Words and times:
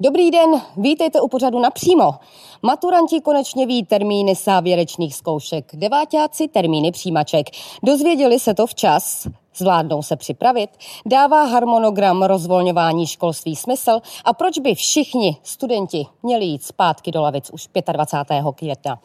Dobrý 0.00 0.30
den, 0.30 0.50
vítejte 0.76 1.20
u 1.20 1.28
pořadu 1.28 1.58
napřímo. 1.58 2.14
Maturanti 2.62 3.20
konečně 3.20 3.66
ví 3.66 3.84
termíny 3.84 4.34
závěrečných 4.34 5.14
zkoušek, 5.14 5.64
devátáci 5.72 6.48
termíny 6.48 6.92
přijímaček. 6.92 7.46
Dozvěděli 7.82 8.38
se 8.38 8.54
to 8.54 8.66
včas, 8.66 9.26
zvládnou 9.56 10.02
se 10.02 10.16
připravit, 10.16 10.70
dává 11.06 11.44
harmonogram 11.44 12.22
rozvolňování 12.22 13.06
školství 13.06 13.56
smysl 13.56 14.00
a 14.24 14.32
proč 14.32 14.58
by 14.58 14.74
všichni 14.74 15.36
studenti 15.42 16.06
měli 16.22 16.44
jít 16.44 16.62
zpátky 16.64 17.10
do 17.10 17.22
lavic 17.22 17.50
už 17.50 17.68
25. 17.92 18.44
května. 18.54 18.98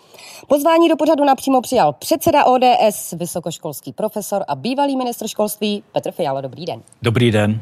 Pozvání 0.48 0.90
do 0.90 0.96
pořadu 0.96 1.24
napřímo 1.26 1.62
přijal 1.62 1.94
předseda 1.94 2.46
ODS, 2.46 3.14
vysokoškolský 3.14 3.94
profesor 3.94 4.44
a 4.48 4.56
bývalý 4.56 4.98
ministr 4.98 5.28
školství 5.28 5.84
Petr 5.92 6.12
Fiala. 6.12 6.42
Dobrý 6.42 6.66
den. 6.66 6.82
Dobrý 7.02 7.32
den. 7.32 7.62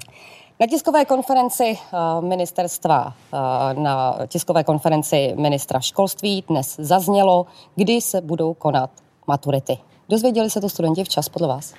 Na 0.62 0.68
tiskové 0.68 1.06
konferenci 1.06 1.64
uh, 1.64 2.26
ministerstva, 2.26 3.06
uh, 3.06 3.84
na 3.84 4.16
tiskové 4.28 4.64
konferenci 4.64 5.34
ministra 5.36 5.80
školství 5.80 6.44
dnes 6.50 6.76
zaznělo, 6.80 7.46
kdy 7.76 8.02
se 8.02 8.22
budou 8.22 8.54
konat 8.54 8.90
maturity. 9.28 9.78
Dozvěděli 10.10 10.50
se 10.50 10.62
to 10.62 10.70
studenti 10.70 11.04
včas 11.04 11.30
podle 11.30 11.48
vás? 11.48 11.74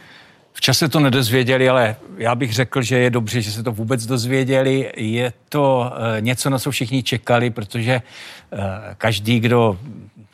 Včas 0.52 0.78
se 0.78 0.88
to 0.88 1.00
nedozvěděli, 1.00 1.68
ale 1.68 1.96
já 2.16 2.34
bych 2.34 2.54
řekl, 2.54 2.82
že 2.82 2.98
je 2.98 3.10
dobře, 3.10 3.42
že 3.42 3.52
se 3.52 3.62
to 3.62 3.72
vůbec 3.72 4.06
dozvěděli. 4.06 4.92
Je 4.96 5.32
to 5.48 5.80
uh, 5.80 6.20
něco, 6.20 6.50
na 6.50 6.58
co 6.58 6.70
všichni 6.70 7.02
čekali, 7.02 7.50
protože 7.50 8.02
každý, 8.98 9.40
kdo 9.40 9.78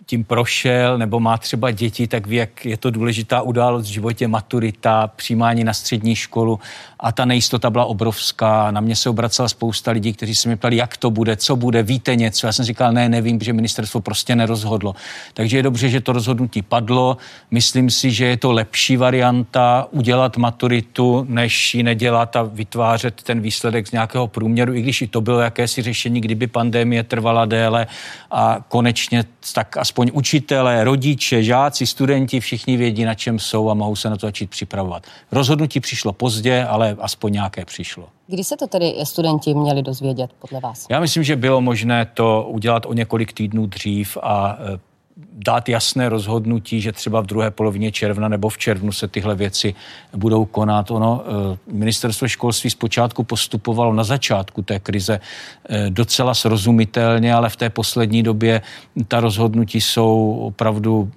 tím 0.07 0.25
prošel 0.25 0.99
nebo 0.99 1.21
má 1.21 1.39
třeba 1.39 1.71
děti, 1.71 2.07
tak 2.07 2.27
ví, 2.27 2.37
jak 2.37 2.65
je 2.65 2.77
to 2.77 2.91
důležitá 2.91 3.43
událost 3.43 3.87
v 3.87 3.93
životě, 3.93 4.29
maturita, 4.29 5.07
přijímání 5.17 5.65
na 5.65 5.73
střední 5.73 6.17
školu 6.17 6.61
a 7.01 7.13
ta 7.13 7.25
nejistota 7.25 7.71
byla 7.71 7.85
obrovská. 7.85 8.71
Na 8.71 8.81
mě 8.81 8.97
se 8.97 9.11
obracela 9.11 9.49
spousta 9.49 9.91
lidí, 9.91 10.13
kteří 10.13 10.35
se 10.35 10.49
mě 10.49 10.57
ptali, 10.57 10.77
jak 10.77 10.97
to 10.97 11.11
bude, 11.11 11.37
co 11.37 11.57
bude, 11.57 11.83
víte 11.83 12.17
něco. 12.17 12.47
Já 12.47 12.53
jsem 12.53 12.65
říkal, 12.65 12.93
ne, 12.93 13.09
nevím, 13.09 13.39
protože 13.39 13.53
ministerstvo 13.53 14.01
prostě 14.01 14.37
nerozhodlo. 14.37 14.95
Takže 15.35 15.57
je 15.57 15.63
dobře, 15.63 15.89
že 15.89 16.01
to 16.01 16.13
rozhodnutí 16.13 16.63
padlo. 16.63 17.17
Myslím 17.51 17.91
si, 17.91 18.11
že 18.11 18.25
je 18.25 18.37
to 18.37 18.53
lepší 18.53 18.97
varianta 18.97 19.89
udělat 19.91 20.37
maturitu, 20.37 21.27
než 21.29 21.75
ji 21.75 21.83
nedělat 21.83 22.37
a 22.37 22.43
vytvářet 22.43 23.23
ten 23.23 23.41
výsledek 23.41 23.89
z 23.89 23.93
nějakého 23.93 24.27
průměru, 24.27 24.75
i 24.75 24.83
když 24.83 25.03
i 25.03 25.07
to 25.07 25.21
bylo 25.21 25.41
jakési 25.41 25.83
řešení, 25.83 26.21
kdyby 26.21 26.47
pandemie 26.47 27.03
trvala 27.03 27.45
déle 27.45 27.87
a 28.31 28.59
konečně 28.69 29.25
tak 29.55 29.77
aspoň 29.77 29.96
učitelé, 30.13 30.85
rodiče, 30.85 31.43
žáci, 31.43 31.87
studenti, 31.87 32.41
všichni 32.41 32.77
vědí, 32.77 33.05
na 33.05 33.15
čem 33.15 33.39
jsou 33.39 33.71
a 33.71 33.75
mohou 33.75 33.97
se 33.97 34.11
na 34.11 34.17
to 34.17 34.27
začít 34.27 34.51
připravovat. 34.51 35.03
Rozhodnutí 35.33 35.81
přišlo 35.81 36.13
pozdě, 36.13 36.65
ale 36.65 36.87
ale 36.87 36.97
aspoň 37.01 37.33
nějaké 37.33 37.65
přišlo. 37.65 38.09
Kdy 38.27 38.45
se 38.45 38.57
to 38.57 38.67
tedy 38.67 38.95
studenti 39.05 39.55
měli 39.55 39.83
dozvědět 39.83 40.31
podle 40.39 40.61
vás? 40.61 40.87
Já 40.91 41.01
myslím, 41.01 41.23
že 41.23 41.37
bylo 41.37 41.61
možné 41.61 42.07
to 42.15 42.47
udělat 42.49 42.87
o 42.87 42.93
několik 42.93 43.33
týdnů 43.33 43.67
dřív 43.67 44.19
a 44.23 44.59
e, 44.59 44.79
dát 45.17 45.69
jasné 45.69 46.09
rozhodnutí, 46.09 46.81
že 46.81 46.93
třeba 46.93 47.21
v 47.21 47.27
druhé 47.27 47.51
polovině 47.51 47.93
června 47.93 48.29
nebo 48.29 48.49
v 48.49 48.59
červnu 48.59 48.93
se 48.93 49.09
tyhle 49.09 49.35
věci 49.35 49.75
budou 50.17 50.45
konat. 50.45 50.91
Ono, 50.91 51.25
e, 51.25 51.73
ministerstvo 51.73 52.29
školství 52.29 52.71
zpočátku 52.71 53.25
postupovalo 53.25 53.93
na 53.93 54.05
začátku 54.05 54.63
té 54.63 54.79
krize 54.79 55.21
e, 55.69 55.91
docela 55.91 56.35
srozumitelně, 56.35 57.35
ale 57.35 57.49
v 57.49 57.57
té 57.57 57.71
poslední 57.71 58.23
době 58.23 58.63
ta 59.09 59.21
rozhodnutí 59.21 59.81
jsou 59.81 60.39
opravdu 60.41 61.11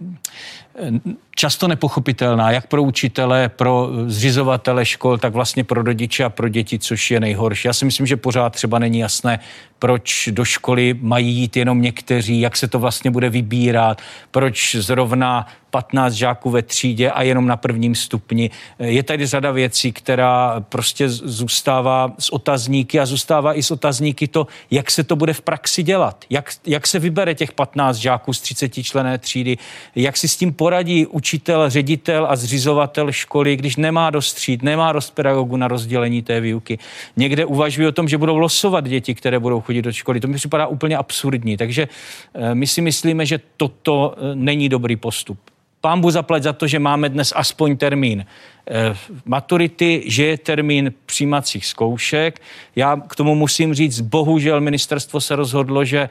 často 1.35 1.67
nepochopitelná, 1.67 2.51
jak 2.51 2.67
pro 2.67 2.83
učitele, 2.83 3.49
pro 3.49 3.89
zřizovatele 4.05 4.85
škol, 4.85 5.17
tak 5.17 5.33
vlastně 5.33 5.63
pro 5.63 5.83
rodiče 5.83 6.23
a 6.23 6.29
pro 6.29 6.49
děti, 6.49 6.79
což 6.79 7.11
je 7.11 7.19
nejhorší. 7.19 7.67
Já 7.67 7.73
si 7.73 7.85
myslím, 7.85 8.05
že 8.05 8.17
pořád 8.17 8.53
třeba 8.53 8.79
není 8.79 8.99
jasné, 8.99 9.39
proč 9.79 10.29
do 10.31 10.45
školy 10.45 10.95
mají 11.01 11.33
jít 11.35 11.57
jenom 11.57 11.81
někteří, 11.81 12.41
jak 12.41 12.57
se 12.57 12.67
to 12.67 12.79
vlastně 12.79 13.11
bude 13.11 13.29
vybírat, 13.29 14.01
proč 14.31 14.75
zrovna 14.75 15.47
15 15.71 16.13
žáků 16.13 16.49
ve 16.49 16.61
třídě 16.61 17.11
a 17.11 17.23
jenom 17.23 17.47
na 17.47 17.57
prvním 17.57 17.95
stupni. 17.95 18.49
Je 18.79 19.03
tady 19.03 19.25
řada 19.25 19.51
věcí, 19.51 19.91
která 19.91 20.65
prostě 20.69 21.09
zůstává 21.09 22.13
s 22.19 22.29
otazníky 22.33 22.99
a 22.99 23.05
zůstává 23.05 23.53
i 23.53 23.63
s 23.63 23.71
otazníky 23.71 24.27
to, 24.27 24.47
jak 24.71 24.91
se 24.91 25.03
to 25.03 25.15
bude 25.15 25.33
v 25.33 25.41
praxi 25.41 25.83
dělat. 25.83 26.25
Jak, 26.29 26.51
jak 26.65 26.87
se 26.87 26.99
vybere 26.99 27.35
těch 27.35 27.51
15 27.51 27.95
žáků 27.97 28.33
z 28.33 28.41
30 28.41 28.83
člené 28.83 29.17
třídy, 29.17 29.57
jak 29.95 30.17
si 30.17 30.27
s 30.27 30.37
tím 30.37 30.53
poradí 30.53 31.05
učitel, 31.05 31.69
ředitel 31.69 32.27
a 32.29 32.35
zřizovatel 32.35 33.11
školy, 33.11 33.55
když 33.55 33.75
nemá 33.75 34.09
dost 34.09 34.33
tříd, 34.33 34.63
nemá 34.63 34.91
dost 34.91 35.15
pedagogů 35.15 35.57
na 35.57 35.67
rozdělení 35.67 36.21
té 36.21 36.41
výuky. 36.41 36.79
Někde 37.17 37.45
uvažují 37.45 37.87
o 37.87 37.91
tom, 37.91 38.09
že 38.09 38.17
budou 38.17 38.37
losovat 38.37 38.87
děti, 38.87 39.15
které 39.15 39.39
budou 39.39 39.61
chodit 39.61 39.81
do 39.81 39.91
školy. 39.91 40.19
To 40.19 40.27
mi 40.27 40.35
připadá 40.35 40.67
úplně 40.67 40.97
absurdní. 40.97 41.57
Takže 41.57 41.87
eh, 42.33 42.55
my 42.55 42.67
si 42.67 42.81
myslíme, 42.81 43.25
že 43.25 43.39
toto 43.57 44.15
eh, 44.17 44.35
není 44.35 44.69
dobrý 44.69 44.95
postup. 44.95 45.39
Pán 45.81 46.01
bu 46.01 46.11
zaplať 46.11 46.43
za 46.43 46.53
to, 46.53 46.67
že 46.67 46.79
máme 46.79 47.09
dnes 47.09 47.33
aspoň 47.35 47.77
termín 47.77 48.25
eh, 48.25 48.97
maturity, 49.25 50.03
že 50.05 50.25
je 50.25 50.37
termín 50.37 50.93
přijímacích 51.05 51.65
zkoušek. 51.65 52.41
Já 52.75 52.95
k 52.95 53.15
tomu 53.15 53.35
musím 53.35 53.73
říct, 53.73 54.01
bohužel 54.01 54.61
ministerstvo 54.61 55.21
se 55.21 55.35
rozhodlo, 55.35 55.85
že 55.85 56.09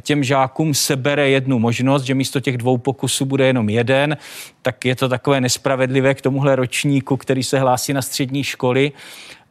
těm 0.00 0.24
žákům 0.24 0.74
sebere 0.74 1.28
jednu 1.28 1.58
možnost, 1.58 2.02
že 2.02 2.14
místo 2.14 2.40
těch 2.40 2.58
dvou 2.58 2.78
pokusů 2.78 3.24
bude 3.24 3.46
jenom 3.46 3.68
jeden, 3.68 4.16
tak 4.62 4.84
je 4.84 4.96
to 4.96 5.08
takové 5.08 5.40
nespravedlivé 5.40 6.14
k 6.14 6.20
tomuhle 6.20 6.56
ročníku, 6.56 7.16
který 7.16 7.42
se 7.42 7.58
hlásí 7.58 7.92
na 7.92 8.02
střední 8.02 8.44
školy 8.44 8.92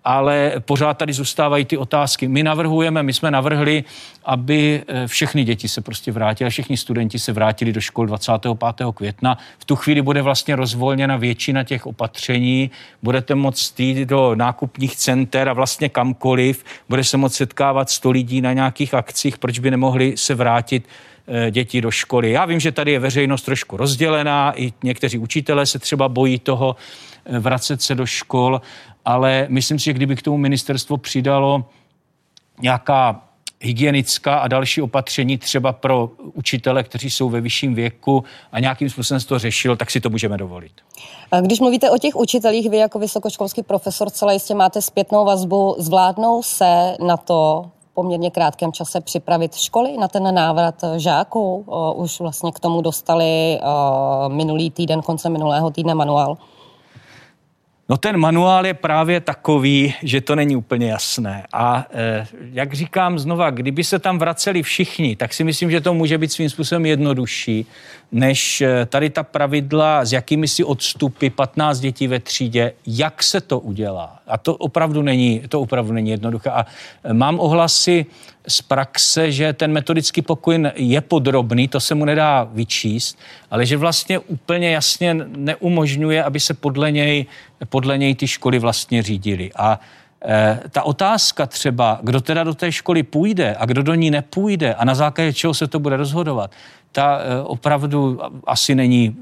ale 0.05 0.53
pořád 0.59 0.93
tady 0.93 1.13
zůstávají 1.13 1.65
ty 1.65 1.77
otázky. 1.77 2.27
My 2.27 2.43
navrhujeme, 2.43 3.03
my 3.03 3.13
jsme 3.13 3.31
navrhli, 3.31 3.83
aby 4.25 4.83
eh, 4.87 5.07
všechny 5.07 5.43
děti 5.43 5.67
se 5.67 5.81
prostě 5.81 6.11
vrátily, 6.11 6.49
všichni 6.49 6.77
studenti 6.77 7.19
se 7.19 7.33
vrátili 7.33 7.73
do 7.73 7.81
škol 7.81 8.05
25. 8.05 8.85
května. 8.93 9.37
V 9.59 9.65
tu 9.65 9.75
chvíli 9.75 10.01
bude 10.01 10.21
vlastně 10.21 10.55
rozvolněna 10.55 11.17
většina 11.17 11.63
těch 11.63 11.85
opatření, 11.85 12.71
budete 13.03 13.35
moct 13.35 13.79
jít 13.79 13.97
do 14.07 14.35
nákupních 14.35 14.95
center 14.95 15.49
a 15.49 15.53
vlastně 15.53 15.89
kamkoliv, 15.89 16.63
bude 16.89 17.03
se 17.03 17.17
moct 17.17 17.33
setkávat 17.33 17.89
100 17.89 18.11
lidí 18.11 18.41
na 18.41 18.53
nějakých 18.53 18.93
akcích, 18.93 19.37
proč 19.37 19.59
by 19.59 19.71
nemohli 19.71 20.13
se 20.17 20.35
vrátit 20.35 20.87
eh, 21.27 21.51
děti 21.51 21.81
do 21.81 21.91
školy. 21.91 22.31
Já 22.31 22.45
vím, 22.45 22.59
že 22.59 22.71
tady 22.71 22.91
je 22.91 22.99
veřejnost 22.99 23.41
trošku 23.41 23.77
rozdělená, 23.77 24.53
i 24.55 24.73
někteří 24.83 25.17
učitelé 25.17 25.65
se 25.65 25.79
třeba 25.79 26.09
bojí 26.09 26.39
toho 26.39 26.75
eh, 27.25 27.39
vracet 27.39 27.81
se 27.81 27.95
do 27.95 28.05
škol, 28.05 28.61
ale 29.05 29.45
myslím 29.49 29.79
si, 29.79 29.85
že 29.85 29.93
kdyby 29.93 30.15
k 30.15 30.21
tomu 30.21 30.37
ministerstvo 30.37 30.97
přidalo 30.97 31.65
nějaká 32.61 33.21
hygienická 33.61 34.37
a 34.37 34.47
další 34.47 34.81
opatření 34.81 35.37
třeba 35.37 35.73
pro 35.73 36.09
učitele, 36.33 36.83
kteří 36.83 37.09
jsou 37.09 37.29
ve 37.29 37.41
vyšším 37.41 37.75
věku 37.75 38.23
a 38.51 38.59
nějakým 38.59 38.89
způsobem 38.89 39.19
se 39.19 39.27
to 39.27 39.39
řešil, 39.39 39.75
tak 39.75 39.91
si 39.91 40.01
to 40.01 40.09
můžeme 40.09 40.37
dovolit. 40.37 40.71
Když 41.41 41.59
mluvíte 41.59 41.91
o 41.91 41.97
těch 41.97 42.15
učitelích, 42.15 42.69
vy 42.69 42.77
jako 42.77 42.99
vysokoškolský 42.99 43.63
profesor 43.63 44.09
celé 44.09 44.33
jistě 44.33 44.55
máte 44.55 44.81
zpětnou 44.81 45.25
vazbu. 45.25 45.75
Zvládnou 45.79 46.43
se 46.43 46.95
na 47.05 47.17
to 47.17 47.65
poměrně 47.93 48.31
krátkém 48.31 48.71
čase 48.71 49.01
připravit 49.01 49.55
školy 49.55 49.97
na 49.97 50.07
ten 50.07 50.35
návrat 50.35 50.83
žáků? 50.97 51.65
Už 51.95 52.19
vlastně 52.19 52.51
k 52.51 52.59
tomu 52.59 52.81
dostali 52.81 53.59
minulý 54.27 54.71
týden, 54.71 55.01
konce 55.01 55.29
minulého 55.29 55.71
týdne 55.71 55.95
manuál. 55.95 56.37
No 57.89 57.97
ten 57.97 58.17
manuál 58.17 58.65
je 58.65 58.73
právě 58.73 59.19
takový, 59.19 59.93
že 60.03 60.21
to 60.21 60.35
není 60.35 60.55
úplně 60.55 60.89
jasné. 60.89 61.43
A 61.53 61.85
e, 61.93 62.27
jak 62.51 62.73
říkám 62.73 63.19
znova, 63.19 63.49
kdyby 63.49 63.83
se 63.83 63.99
tam 63.99 64.19
vraceli 64.19 64.63
všichni, 64.63 65.15
tak 65.15 65.33
si 65.33 65.43
myslím, 65.43 65.71
že 65.71 65.81
to 65.81 65.93
může 65.93 66.17
být 66.17 66.31
svým 66.31 66.49
způsobem 66.49 66.85
jednodušší, 66.85 67.65
než 68.15 68.61
e, 68.61 68.85
tady 68.85 69.09
ta 69.09 69.23
pravidla, 69.23 70.05
s 70.05 70.13
jakými 70.13 70.47
si 70.47 70.63
odstupy 70.63 71.29
15 71.29 71.79
dětí 71.79 72.07
ve 72.07 72.19
třídě, 72.19 72.73
jak 72.87 73.23
se 73.23 73.41
to 73.41 73.59
udělá. 73.59 74.19
A 74.27 74.37
to 74.37 74.55
opravdu 74.55 75.01
není, 75.01 75.41
to 75.49 75.61
opravdu 75.61 75.93
není 75.93 76.09
jednoduché. 76.09 76.49
A 76.49 76.65
e, 77.03 77.13
mám 77.13 77.39
ohlasy 77.39 78.05
z 78.47 78.61
praxe, 78.61 79.31
že 79.31 79.53
ten 79.53 79.71
metodický 79.71 80.21
pokyn 80.21 80.71
je 80.75 81.01
podrobný, 81.01 81.67
to 81.67 81.79
se 81.79 81.95
mu 81.95 82.05
nedá 82.05 82.43
vyčíst, 82.43 83.19
ale 83.51 83.65
že 83.65 83.77
vlastně 83.77 84.19
úplně 84.19 84.71
jasně 84.71 85.13
neumožňuje, 85.35 86.23
aby 86.23 86.39
se 86.39 86.53
podle 86.53 86.91
něj, 86.91 87.25
podle 87.69 87.97
něj 87.97 88.15
ty 88.15 88.27
školy 88.27 88.59
vlastně 88.59 89.03
řídily. 89.03 89.51
A 89.55 89.79
ta 90.69 90.83
otázka 90.83 91.45
třeba, 91.45 91.99
kdo 92.03 92.21
teda 92.21 92.43
do 92.43 92.53
té 92.53 92.71
školy 92.71 93.03
půjde 93.03 93.55
a 93.59 93.65
kdo 93.65 93.83
do 93.83 93.93
ní 93.93 94.11
nepůjde 94.11 94.75
a 94.75 94.85
na 94.85 94.95
základě 94.95 95.33
čeho 95.33 95.53
se 95.53 95.67
to 95.67 95.79
bude 95.79 95.97
rozhodovat, 95.97 96.51
ta 96.91 97.19
e, 97.19 97.41
opravdu 97.41 98.19
asi 98.47 98.75
není 98.75 99.15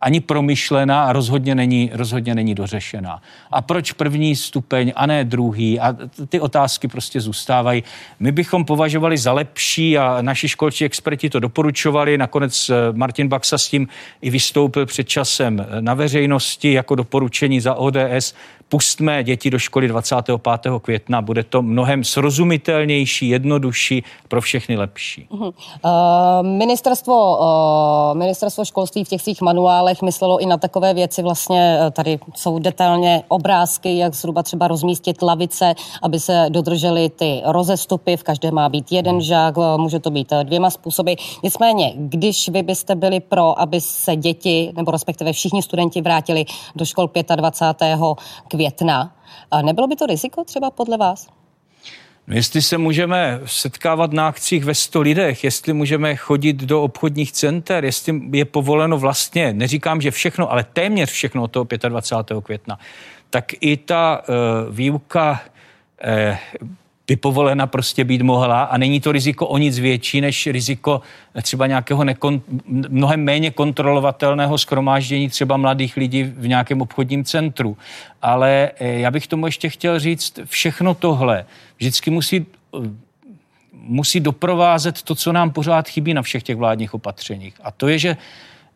ani 0.00 0.20
promyšlená 0.20 1.04
a 1.04 1.12
rozhodně 1.12 1.54
není, 1.54 1.90
rozhodně 1.92 2.34
není 2.34 2.54
dořešená. 2.54 3.22
A 3.50 3.62
proč 3.62 3.92
první 3.92 4.36
stupeň 4.36 4.92
a 4.96 5.06
ne 5.06 5.24
druhý? 5.24 5.80
A 5.80 5.96
ty 6.28 6.40
otázky 6.40 6.88
prostě 6.88 7.20
zůstávají. 7.20 7.82
My 8.20 8.32
bychom 8.32 8.64
považovali 8.64 9.18
za 9.18 9.32
lepší 9.32 9.98
a 9.98 10.18
naši 10.20 10.48
školčí 10.48 10.84
experti 10.84 11.30
to 11.30 11.40
doporučovali. 11.40 12.18
Nakonec 12.18 12.70
eh, 12.70 12.74
Martin 12.92 13.28
Baxa 13.28 13.58
s 13.58 13.68
tím 13.68 13.88
i 14.20 14.30
vystoupil 14.30 14.86
před 14.86 15.08
časem 15.08 15.66
na 15.80 15.94
veřejnosti 15.94 16.72
jako 16.72 16.94
doporučení 16.94 17.60
za 17.60 17.74
ODS 17.74 18.34
pustme 18.74 19.24
děti 19.24 19.50
do 19.50 19.58
školy 19.58 19.88
25. 19.88 20.40
května, 20.82 21.22
bude 21.22 21.42
to 21.44 21.62
mnohem 21.62 22.04
srozumitelnější, 22.04 23.28
jednodušší, 23.28 24.04
pro 24.28 24.40
všechny 24.40 24.76
lepší. 24.76 25.26
Uh-huh. 25.30 25.52
Uh, 25.84 26.46
ministerstvo, 26.46 27.38
uh, 27.38 28.18
ministerstvo 28.18 28.64
školství 28.64 29.04
v 29.04 29.08
těch 29.08 29.22
svých 29.22 29.42
manuálech 29.42 30.02
myslelo 30.02 30.38
i 30.38 30.46
na 30.46 30.56
takové 30.56 30.94
věci, 30.94 31.22
vlastně 31.22 31.78
tady 31.92 32.18
jsou 32.34 32.58
detailně 32.58 33.22
obrázky, 33.28 33.98
jak 33.98 34.14
zhruba 34.14 34.42
třeba 34.42 34.68
rozmístit 34.68 35.22
lavice, 35.22 35.74
aby 36.02 36.20
se 36.20 36.46
dodržely 36.48 37.08
ty 37.08 37.42
rozestupy, 37.44 38.16
v 38.16 38.22
každé 38.22 38.50
má 38.50 38.68
být 38.68 38.92
jeden 38.92 39.20
žák, 39.20 39.54
může 39.76 39.98
to 39.98 40.10
být 40.10 40.32
dvěma 40.42 40.70
způsoby. 40.70 41.12
Nicméně, 41.42 41.92
když 41.96 42.48
vy 42.48 42.62
byste 42.62 42.94
byli 42.94 43.20
pro, 43.20 43.60
aby 43.60 43.80
se 43.80 44.16
děti, 44.16 44.72
nebo 44.76 44.90
respektive 44.90 45.32
všichni 45.32 45.62
studenti 45.62 46.02
vrátili 46.02 46.44
do 46.76 46.84
škol 46.84 47.10
25. 47.36 47.98
května, 48.48 48.63
nebylo 49.62 49.86
by 49.86 49.96
to 49.96 50.06
riziko 50.06 50.44
třeba 50.44 50.70
podle 50.70 50.96
vás? 50.96 51.28
No 52.26 52.34
jestli 52.34 52.62
se 52.62 52.78
můžeme 52.78 53.40
setkávat 53.44 54.12
na 54.12 54.28
akcích 54.28 54.64
ve 54.64 54.74
100 54.74 55.00
lidech, 55.00 55.44
jestli 55.44 55.72
můžeme 55.72 56.16
chodit 56.16 56.56
do 56.56 56.82
obchodních 56.82 57.32
center, 57.32 57.84
jestli 57.84 58.20
je 58.32 58.44
povoleno 58.44 58.98
vlastně, 58.98 59.52
neříkám, 59.52 60.00
že 60.00 60.10
všechno, 60.10 60.52
ale 60.52 60.64
téměř 60.64 61.10
všechno 61.10 61.42
od 61.42 61.50
toho 61.50 61.66
25. 61.88 62.44
května, 62.44 62.78
tak 63.30 63.44
i 63.60 63.76
ta 63.76 64.22
uh, 64.28 64.74
výuka 64.74 65.42
uh, 66.60 66.68
by 67.06 67.16
povolena 67.16 67.66
prostě 67.66 68.04
být 68.04 68.22
mohla 68.22 68.62
a 68.62 68.76
není 68.76 69.00
to 69.00 69.12
riziko 69.12 69.46
o 69.46 69.58
nic 69.58 69.78
větší 69.78 70.20
než 70.20 70.46
riziko 70.46 71.00
třeba 71.42 71.66
nějakého 71.66 72.04
nekon, 72.04 72.42
mnohem 72.88 73.24
méně 73.24 73.50
kontrolovatelného 73.50 74.58
schromáždění 74.58 75.28
třeba 75.28 75.56
mladých 75.56 75.96
lidí 75.96 76.22
v 76.22 76.48
nějakém 76.48 76.82
obchodním 76.82 77.24
centru. 77.24 77.76
Ale 78.22 78.70
eh, 78.78 78.88
já 78.88 79.10
bych 79.10 79.26
tomu 79.26 79.46
ještě 79.46 79.68
chtěl 79.68 79.98
říct, 79.98 80.38
všechno 80.44 80.94
tohle 80.94 81.44
vždycky 81.78 82.10
musí 82.10 82.46
musí 83.72 84.20
doprovázet 84.20 85.02
to, 85.02 85.14
co 85.14 85.32
nám 85.32 85.50
pořád 85.50 85.88
chybí 85.88 86.14
na 86.14 86.22
všech 86.22 86.42
těch 86.42 86.56
vládních 86.56 86.94
opatřeních. 86.94 87.54
A 87.62 87.70
to 87.70 87.88
je, 87.88 87.98
že 87.98 88.16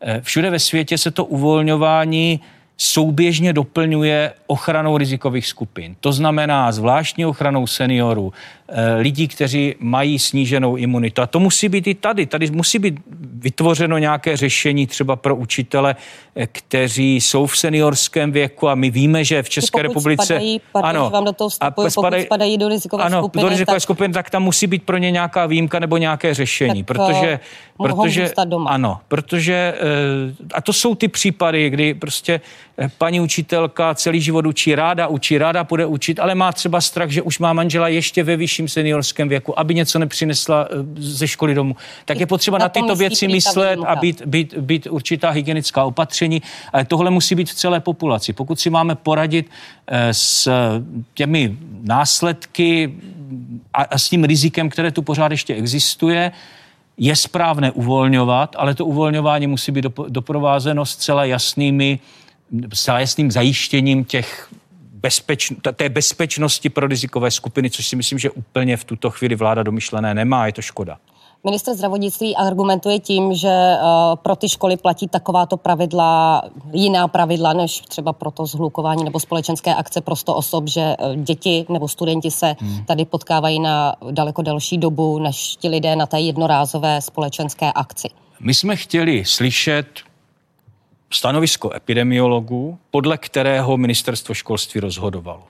eh, 0.01 0.21
všude 0.21 0.49
ve 0.49 0.59
světě 0.59 0.97
se 0.97 1.11
to 1.11 1.25
uvolňování 1.25 2.39
souběžně 2.81 3.53
doplňuje 3.53 4.33
ochranou 4.47 4.97
rizikových 4.97 5.47
skupin. 5.47 5.95
To 5.99 6.11
znamená 6.11 6.71
zvláštní 6.71 7.25
ochranou 7.25 7.67
seniorů, 7.67 8.33
eh, 8.67 8.95
lidí, 8.95 9.27
kteří 9.27 9.75
mají 9.79 10.19
sníženou 10.19 10.75
imunitu. 10.75 11.21
A 11.21 11.27
to 11.27 11.39
musí 11.39 11.69
být 11.69 11.87
i 11.87 11.95
tady. 11.95 12.25
Tady 12.25 12.51
musí 12.51 12.79
být 12.79 12.99
vytvořeno 13.33 13.97
nějaké 13.97 14.37
řešení 14.37 14.87
třeba 14.87 15.15
pro 15.15 15.35
učitele, 15.35 15.95
eh, 16.35 16.47
kteří 16.47 17.15
jsou 17.15 17.45
v 17.45 17.57
seniorském 17.57 18.31
věku 18.31 18.69
a 18.69 18.75
my 18.75 18.89
víme, 18.89 19.23
že 19.23 19.43
v 19.43 19.49
České 19.49 19.81
republice... 19.81 20.25
Spadají, 20.25 20.61
pardon, 20.71 20.89
ano, 20.89 21.09
vám 21.09 21.25
do 21.25 21.33
toho 21.33 21.49
vstupuji, 21.49 21.87
a 21.87 21.89
spadají, 21.89 22.25
spadají 22.25 22.57
do 22.57 22.67
rizikové 22.69 23.03
ano, 23.03 23.21
skupiny. 23.21 23.41
do 23.41 23.49
rizikové 23.49 23.75
tak... 23.75 23.83
skupiny, 23.83 24.13
tak 24.13 24.29
tam 24.29 24.43
musí 24.43 24.67
být 24.67 24.83
pro 24.83 24.97
ně 24.97 25.11
nějaká 25.11 25.45
výjimka 25.45 25.79
nebo 25.79 25.97
nějaké 25.97 26.33
řešení. 26.33 26.83
Tak 26.83 26.97
protože, 26.97 27.39
protože, 27.77 28.31
doma. 28.45 28.69
Ano, 28.71 28.99
protože... 29.07 29.73
A 30.53 30.61
to 30.61 30.73
jsou 30.73 30.95
ty 30.95 31.07
případy, 31.07 31.69
kdy 31.69 31.93
prostě 31.93 32.41
paní 32.97 33.21
učitelka 33.21 33.95
celý 33.95 34.21
život 34.21 34.45
učí, 34.45 34.75
ráda 34.75 35.07
učí, 35.07 35.37
ráda 35.37 35.63
bude 35.63 35.85
učit, 35.85 36.19
ale 36.19 36.35
má 36.35 36.51
třeba 36.51 36.81
strach, 36.81 37.09
že 37.09 37.21
už 37.21 37.39
má 37.39 37.53
manžela 37.53 37.87
ještě 37.87 38.23
ve 38.23 38.37
vyšším 38.37 38.67
seniorském 38.67 39.29
věku, 39.29 39.59
aby 39.59 39.75
něco 39.75 39.99
nepřinesla 39.99 40.67
eh, 40.71 40.75
ze 40.97 41.27
školy 41.27 41.53
domů. 41.53 41.75
Tak 42.05 42.19
je 42.19 42.25
potřeba 42.25 42.57
na, 42.57 42.69
tyto 42.69 42.95
věci 42.95 43.27
myslet 43.27 43.79
a 43.85 43.95
být, 43.95 44.21
být, 44.25 44.53
být 44.57 44.87
určitá 44.89 45.29
hygienická 45.29 45.83
opatření. 45.83 46.41
Ale 46.73 46.85
tohle 46.85 47.11
musí 47.11 47.35
být 47.35 47.49
v 47.49 47.53
celé 47.53 47.79
populaci. 47.79 48.33
Pokud 48.33 48.59
si 48.59 48.69
máme 48.69 48.95
poradit 48.95 49.49
eh, 49.87 50.13
s 50.13 50.51
těmi 51.13 51.57
následky 51.83 52.93
a, 53.73 53.83
a 53.83 53.97
s 53.97 54.09
tím 54.09 54.23
rizikem, 54.23 54.69
které 54.69 54.91
tu 54.91 55.01
pořád 55.01 55.31
ještě 55.31 55.55
existuje, 55.55 56.31
je 56.97 57.15
správné 57.15 57.71
uvolňovat, 57.71 58.55
ale 58.59 58.75
to 58.75 58.85
uvolňování 58.85 59.47
musí 59.47 59.71
být 59.71 59.85
doprovázeno 60.09 60.85
zcela 60.85 61.25
jasnými 61.25 61.99
s 62.73 62.87
jasným 62.87 63.31
zajištěním 63.31 64.05
těch 64.05 64.49
bezpeč, 64.93 65.51
té 65.75 65.89
bezpečnosti 65.89 66.69
pro 66.69 66.87
rizikové 66.87 67.31
skupiny, 67.31 67.69
což 67.69 67.87
si 67.87 67.95
myslím, 67.95 68.19
že 68.19 68.29
úplně 68.29 68.77
v 68.77 68.83
tuto 68.83 69.09
chvíli 69.09 69.35
vláda 69.35 69.63
domyšlené 69.63 70.13
nemá, 70.13 70.45
je 70.45 70.53
to 70.53 70.61
škoda. 70.61 70.97
Minister 71.43 71.75
zdravotnictví 71.75 72.35
argumentuje 72.35 72.99
tím, 72.99 73.33
že 73.33 73.47
uh, 73.47 74.15
pro 74.15 74.35
ty 74.35 74.49
školy 74.49 74.77
platí 74.77 75.07
takováto 75.07 75.57
pravidla, 75.57 76.41
jiná 76.73 77.07
pravidla, 77.07 77.53
než 77.53 77.79
třeba 77.79 78.13
pro 78.13 78.31
to 78.31 78.45
zhlukování 78.45 79.03
nebo 79.03 79.19
společenské 79.19 79.75
akce 79.75 80.01
pro 80.01 80.15
100 80.15 80.35
osob, 80.35 80.67
že 80.67 80.95
uh, 80.99 81.15
děti 81.15 81.65
nebo 81.69 81.87
studenti 81.87 82.31
se 82.31 82.55
hmm. 82.59 82.85
tady 82.85 83.05
potkávají 83.05 83.59
na 83.59 83.95
daleko 84.11 84.41
delší 84.41 84.77
dobu, 84.77 85.19
než 85.19 85.55
ti 85.55 85.69
lidé 85.69 85.95
na 85.95 86.05
té 86.05 86.19
jednorázové 86.19 87.01
společenské 87.01 87.71
akci. 87.71 88.09
My 88.39 88.53
jsme 88.53 88.75
chtěli 88.75 89.25
slyšet 89.25 89.85
stanovisko 91.13 91.75
epidemiologů, 91.75 92.79
podle 92.91 93.17
kterého 93.17 93.77
ministerstvo 93.77 94.33
školství 94.33 94.81
rozhodovalo. 94.81 95.43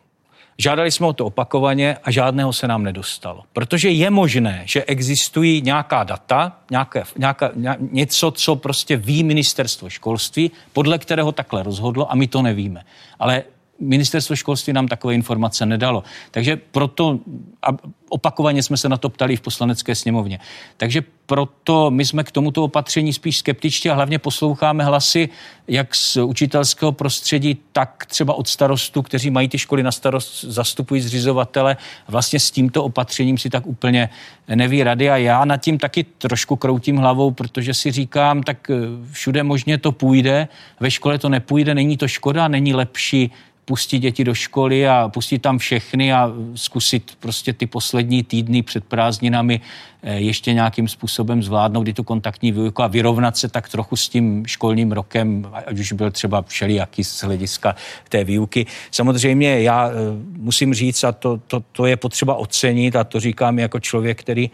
Žádali 0.58 0.92
jsme 0.92 1.08
o 1.08 1.14
to 1.14 1.26
opakovaně 1.26 1.98
a 2.04 2.12
žádného 2.12 2.54
se 2.54 2.68
nám 2.68 2.84
nedostalo. 2.84 3.44
Protože 3.54 3.90
je 3.90 4.10
možné, 4.10 4.62
že 4.66 4.84
existují 4.84 5.62
nějaká 5.62 6.04
data, 6.04 6.58
nějaké, 6.72 7.04
nějaká, 7.18 7.52
něco, 7.80 8.32
co 8.32 8.56
prostě 8.56 8.98
ví 8.98 9.24
ministerstvo 9.24 9.90
školství, 9.90 10.52
podle 10.74 11.00
kterého 11.00 11.32
takhle 11.32 11.64
rozhodlo 11.64 12.12
a 12.12 12.16
my 12.16 12.28
to 12.28 12.42
nevíme. 12.42 12.84
Ale 13.20 13.44
ministerstvo 13.80 14.36
školství 14.36 14.74
nám 14.74 14.88
takové 14.88 15.14
informace 15.14 15.66
nedalo. 15.66 16.04
Takže 16.32 16.56
proto, 16.56 17.20
a 17.64 17.68
opakovaně 18.10 18.64
jsme 18.64 18.78
se 18.78 18.90
na 18.90 18.98
to 18.98 19.10
ptali 19.10 19.36
v 19.36 19.42
poslanecké 19.42 19.96
sněmovně. 19.96 20.40
Takže 20.78 21.04
proto 21.26 21.92
my 21.92 22.06
jsme 22.06 22.24
k 22.24 22.32
tomuto 22.32 22.64
opatření 22.64 23.14
spíš 23.14 23.38
skeptičtí 23.38 23.90
a 23.90 23.94
hlavně 23.94 24.20
posloucháme 24.20 24.84
hlasy 24.84 25.30
jak 25.68 25.96
z 25.96 26.18
učitelského 26.18 26.92
prostředí, 26.92 27.58
tak 27.72 28.06
třeba 28.06 28.34
od 28.34 28.48
starostů, 28.48 29.02
kteří 29.02 29.30
mají 29.30 29.48
ty 29.48 29.58
školy 29.58 29.84
na 29.84 29.92
starost, 29.92 30.44
zastupují 30.44 31.02
zřizovatele. 31.02 31.78
Vlastně 32.08 32.40
s 32.40 32.52
tímto 32.52 32.84
opatřením 32.84 33.38
si 33.38 33.50
tak 33.50 33.68
úplně 33.68 34.10
neví 34.56 34.84
rady 34.84 35.10
a 35.10 35.18
já 35.18 35.46
nad 35.46 35.58
tím 35.58 35.78
taky 35.78 36.04
trošku 36.04 36.56
kroutím 36.56 36.98
hlavou, 36.98 37.32
protože 37.32 37.74
si 37.74 37.92
říkám, 37.92 38.44
tak 38.44 38.72
všude 39.12 39.44
možně 39.44 39.78
to 39.78 39.92
půjde, 39.92 40.48
ve 40.80 40.92
škole 40.92 41.18
to 41.18 41.30
nepůjde, 41.30 41.76
není 41.76 41.98
to 41.98 42.08
škoda, 42.08 42.48
není 42.48 42.74
lepší 42.74 43.32
pustit 43.70 44.00
děti 44.00 44.24
do 44.24 44.34
školy 44.34 44.88
a 44.88 45.10
pustit 45.14 45.40
tam 45.40 45.58
všechny 45.58 46.14
a 46.14 46.34
zkusit 46.56 47.12
prostě 47.20 47.54
ty 47.54 47.68
poslední 47.68 48.24
týdny 48.24 48.62
před 48.62 48.84
prázdninami 48.84 49.62
eh, 50.04 50.14
ještě 50.20 50.54
nějakým 50.54 50.88
způsobem 50.88 51.44
zvládnout 51.44 51.88
i 51.88 51.94
tu 51.94 52.04
kontaktní 52.04 52.52
výuku 52.52 52.82
a 52.82 52.88
vyrovnat 52.88 53.38
se 53.38 53.48
tak 53.48 53.70
trochu 53.70 53.96
s 53.96 54.10
tím 54.10 54.46
školním 54.46 54.92
rokem, 54.92 55.46
ať 55.54 55.80
už 55.80 55.92
byl 55.94 56.12
třeba 56.12 56.42
všelijaký 56.42 57.04
z 57.04 57.24
hlediska 57.24 57.76
té 58.10 58.24
výuky. 58.24 58.66
Samozřejmě 58.92 59.62
já 59.62 59.90
eh, 59.90 59.94
musím 60.38 60.74
říct, 60.74 61.04
a 61.04 61.12
to, 61.12 61.38
to, 61.38 61.60
to 61.72 61.86
je 61.86 61.98
potřeba 61.98 62.36
ocenit, 62.36 62.96
a 62.96 63.04
to 63.04 63.20
říkám 63.20 63.60
jako 63.60 63.80
člověk, 63.80 64.20
který 64.22 64.50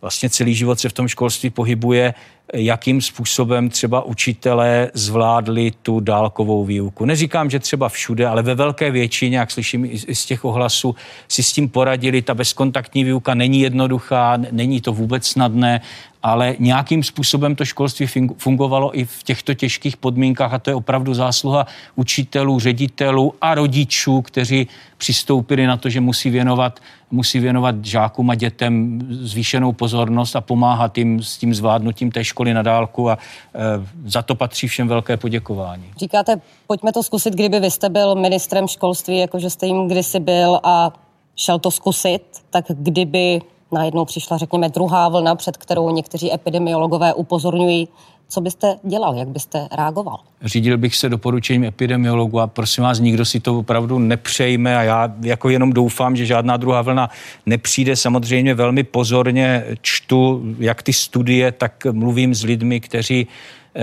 vlastně 0.00 0.30
celý 0.30 0.54
život 0.54 0.80
se 0.80 0.88
v 0.88 0.92
tom 0.92 1.08
školství 1.08 1.50
pohybuje, 1.50 2.14
jakým 2.54 3.00
způsobem 3.00 3.68
třeba 3.68 4.02
učitelé 4.02 4.90
zvládli 4.94 5.72
tu 5.82 6.00
dálkovou 6.00 6.64
výuku. 6.64 7.04
Neříkám, 7.04 7.50
že 7.50 7.58
třeba 7.58 7.88
všude, 7.88 8.26
ale 8.26 8.42
ve 8.42 8.54
velké 8.54 8.90
většině, 8.90 9.38
jak 9.38 9.50
slyším 9.50 9.84
i 9.84 10.14
z 10.14 10.26
těch 10.26 10.44
ohlasů, 10.44 10.94
si 11.28 11.42
s 11.42 11.52
tím 11.52 11.68
poradili. 11.68 12.22
Ta 12.22 12.34
bezkontaktní 12.34 13.04
výuka 13.04 13.34
není 13.34 13.60
jednoduchá, 13.60 14.36
není 14.50 14.80
to 14.80 14.92
vůbec 14.92 15.26
snadné 15.26 15.80
ale 16.22 16.56
nějakým 16.58 17.02
způsobem 17.02 17.56
to 17.56 17.64
školství 17.64 18.06
fungovalo 18.36 18.98
i 18.98 19.04
v 19.04 19.22
těchto 19.22 19.54
těžkých 19.54 19.96
podmínkách 19.96 20.52
a 20.52 20.58
to 20.58 20.70
je 20.70 20.74
opravdu 20.74 21.14
zásluha 21.14 21.66
učitelů, 21.96 22.60
ředitelů 22.60 23.34
a 23.40 23.54
rodičů, 23.54 24.22
kteří 24.22 24.68
přistoupili 24.98 25.66
na 25.66 25.76
to, 25.76 25.88
že 25.88 26.00
musí 26.00 26.30
věnovat, 26.30 26.80
musí 27.10 27.38
věnovat 27.38 27.84
žákům 27.84 28.30
a 28.30 28.34
dětem 28.34 29.00
zvýšenou 29.10 29.72
pozornost 29.72 30.36
a 30.36 30.40
pomáhat 30.40 30.98
jim 30.98 31.22
s 31.22 31.38
tím 31.38 31.54
zvládnutím 31.54 32.10
té 32.10 32.24
školy 32.24 32.54
na 32.54 32.62
dálku 32.62 33.10
a 33.10 33.18
e, 33.54 33.58
za 34.10 34.22
to 34.22 34.34
patří 34.34 34.68
všem 34.68 34.88
velké 34.88 35.16
poděkování. 35.16 35.84
Říkáte, 35.96 36.40
pojďme 36.66 36.92
to 36.92 37.02
zkusit, 37.02 37.34
kdyby 37.34 37.60
vy 37.60 37.70
jste 37.70 37.88
byl 37.88 38.14
ministrem 38.14 38.68
školství, 38.68 39.18
jakože 39.18 39.50
jste 39.50 39.66
jim 39.66 39.88
kdysi 39.88 40.20
byl 40.20 40.60
a 40.62 40.92
šel 41.36 41.58
to 41.58 41.70
zkusit, 41.70 42.22
tak 42.50 42.64
kdyby 42.68 43.40
najednou 43.72 44.04
přišla, 44.04 44.38
řekněme, 44.38 44.68
druhá 44.68 45.08
vlna, 45.08 45.34
před 45.34 45.56
kterou 45.56 45.90
někteří 45.90 46.34
epidemiologové 46.34 47.14
upozorňují. 47.14 47.88
Co 48.30 48.40
byste 48.40 48.76
dělal, 48.82 49.14
jak 49.14 49.28
byste 49.28 49.68
reagoval? 49.72 50.18
Řídil 50.42 50.78
bych 50.78 50.96
se 50.96 51.08
doporučením 51.08 51.64
epidemiologu 51.64 52.40
a 52.40 52.46
prosím 52.46 52.84
vás, 52.84 53.00
nikdo 53.00 53.24
si 53.24 53.40
to 53.40 53.58
opravdu 53.58 53.98
nepřejme 53.98 54.76
a 54.76 54.82
já 54.82 55.14
jako 55.20 55.48
jenom 55.48 55.72
doufám, 55.72 56.16
že 56.16 56.26
žádná 56.26 56.56
druhá 56.56 56.82
vlna 56.82 57.10
nepřijde. 57.46 57.96
Samozřejmě 57.96 58.54
velmi 58.54 58.82
pozorně 58.82 59.64
čtu 59.80 60.42
jak 60.58 60.82
ty 60.82 60.92
studie, 60.92 61.52
tak 61.52 61.86
mluvím 61.92 62.34
s 62.34 62.44
lidmi, 62.44 62.80
kteří 62.80 63.26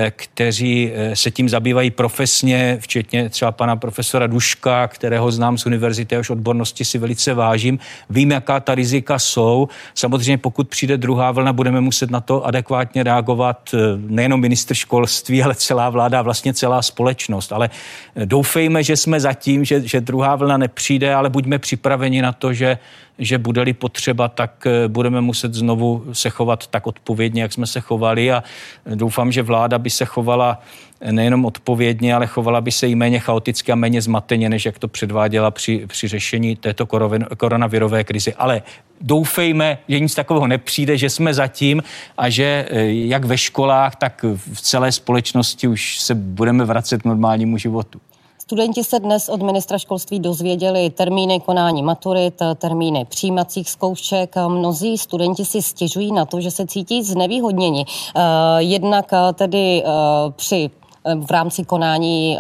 kteří 0.10 0.92
se 1.14 1.32
tím 1.32 1.50
zabývají 1.50 1.92
profesně, 1.92 2.78
včetně 2.82 3.30
třeba 3.30 3.52
pana 3.52 3.76
profesora 3.76 4.28
Duška, 4.28 4.88
kterého 4.88 5.32
znám 5.32 5.58
z 5.58 5.66
univerzity, 5.66 6.18
už 6.18 6.30
odbornosti 6.30 6.86
si 6.86 6.98
velice 6.98 7.34
vážím. 7.34 7.80
Vím, 8.10 8.32
jaká 8.32 8.60
ta 8.60 8.76
rizika 8.76 9.20
jsou. 9.20 9.68
Samozřejmě 9.94 10.38
pokud 10.38 10.70
přijde 10.70 10.98
druhá 10.98 11.32
vlna, 11.32 11.54
budeme 11.54 11.82
muset 11.82 12.12
na 12.12 12.22
to 12.22 12.46
adekvátně 12.46 13.04
reagovat 13.04 13.76
nejenom 13.98 14.42
ministr 14.42 14.74
školství, 14.74 15.44
ale 15.44 15.56
celá 15.56 15.90
vláda, 15.90 16.22
vlastně 16.22 16.54
celá 16.54 16.82
společnost. 16.82 17.52
Ale 17.52 17.70
doufejme, 18.26 18.84
že 18.84 18.98
jsme 18.98 19.20
zatím, 19.20 19.66
že, 19.66 19.88
že 19.88 20.02
druhá 20.02 20.36
vlna 20.36 20.58
nepřijde, 20.58 21.14
ale 21.14 21.30
buďme 21.30 21.60
připraveni 21.60 22.22
na 22.22 22.32
to, 22.32 22.54
že 22.54 22.78
že 23.20 23.38
bude-li 23.38 23.74
potřeba, 23.74 24.28
tak 24.28 24.68
eh, 24.68 24.88
budeme 24.88 25.22
muset 25.22 25.54
znovu 25.54 26.06
se 26.12 26.30
chovat 26.30 26.68
tak 26.68 26.88
odpovědně, 26.88 27.42
jak 27.42 27.54
jsme 27.54 27.68
se 27.68 27.80
chovali 27.80 28.32
a 28.32 28.44
doufám, 28.96 29.32
že 29.32 29.42
vláda 29.42 29.78
by 29.80 29.90
se 29.90 30.06
chovala 30.06 30.62
nejenom 31.12 31.46
odpovědně, 31.46 32.16
ale 32.16 32.28
chovala 32.28 32.62
by 32.62 32.72
se 32.72 32.90
i 32.90 32.96
méně 32.96 33.20
chaoticky 33.20 33.72
a 33.72 33.76
méně 33.76 34.02
zmateně, 34.02 34.50
než 34.50 34.66
jak 34.66 34.80
to 34.80 34.88
předváděla 34.88 35.52
při, 35.52 35.84
při 35.88 36.08
řešení 36.08 36.56
této 36.56 36.86
koronavirové 37.38 38.04
krizi. 38.04 38.34
Ale 38.34 38.62
doufejme, 39.02 39.78
že 39.88 40.00
nic 40.00 40.16
takového 40.16 40.48
nepřijde, 40.48 40.98
že 40.98 41.10
jsme 41.10 41.34
zatím 41.34 41.84
a 42.18 42.30
že 42.30 42.66
eh, 42.70 42.86
jak 42.86 43.26
ve 43.26 43.38
školách, 43.38 43.96
tak 43.96 44.26
v 44.54 44.62
celé 44.62 44.92
společnosti 44.92 45.68
už 45.68 46.00
se 46.00 46.16
budeme 46.16 46.66
vracet 46.66 47.02
k 47.02 47.06
normálnímu 47.06 47.58
životu. 47.58 48.02
Studenti 48.46 48.84
se 48.84 49.00
dnes 49.00 49.30
od 49.30 49.42
ministra 49.42 49.78
školství 49.78 50.20
dozvěděli 50.20 50.90
termíny 50.90 51.40
konání 51.40 51.84
maturit, 51.84 52.42
termíny 52.56 53.06
přijímacích 53.06 53.70
zkoušek. 53.70 54.36
Mnozí 54.48 54.98
studenti 54.98 55.46
si 55.46 55.62
stěžují 55.62 56.12
na 56.12 56.26
to, 56.26 56.42
že 56.42 56.52
se 56.52 56.68
cítí 56.68 57.04
znevýhodněni. 57.04 57.86
Eh, 58.16 58.22
jednak 58.58 59.14
eh, 59.14 59.34
tedy 59.34 59.84
eh, 59.86 59.90
při 60.36 60.70
v 61.26 61.32
rámci 61.32 61.64
konání 61.64 62.38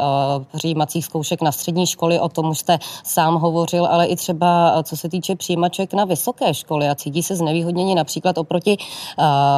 přijímacích 0.57 1.05
zkoušek 1.05 1.41
na 1.41 1.51
střední 1.51 1.87
školy, 1.87 2.19
o 2.19 2.29
tom 2.29 2.49
už 2.49 2.59
jste 2.59 2.79
sám 3.03 3.35
hovořil, 3.35 3.85
ale 3.85 4.05
i 4.05 4.15
třeba 4.15 4.83
co 4.83 4.97
se 4.97 5.09
týče 5.09 5.35
přijímaček 5.35 5.93
na 5.93 6.05
vysoké 6.05 6.53
školy 6.53 6.89
a 6.89 6.95
cítí 6.95 7.23
se 7.23 7.35
znevýhodněni 7.35 7.95
například 7.95 8.37
oproti 8.37 8.77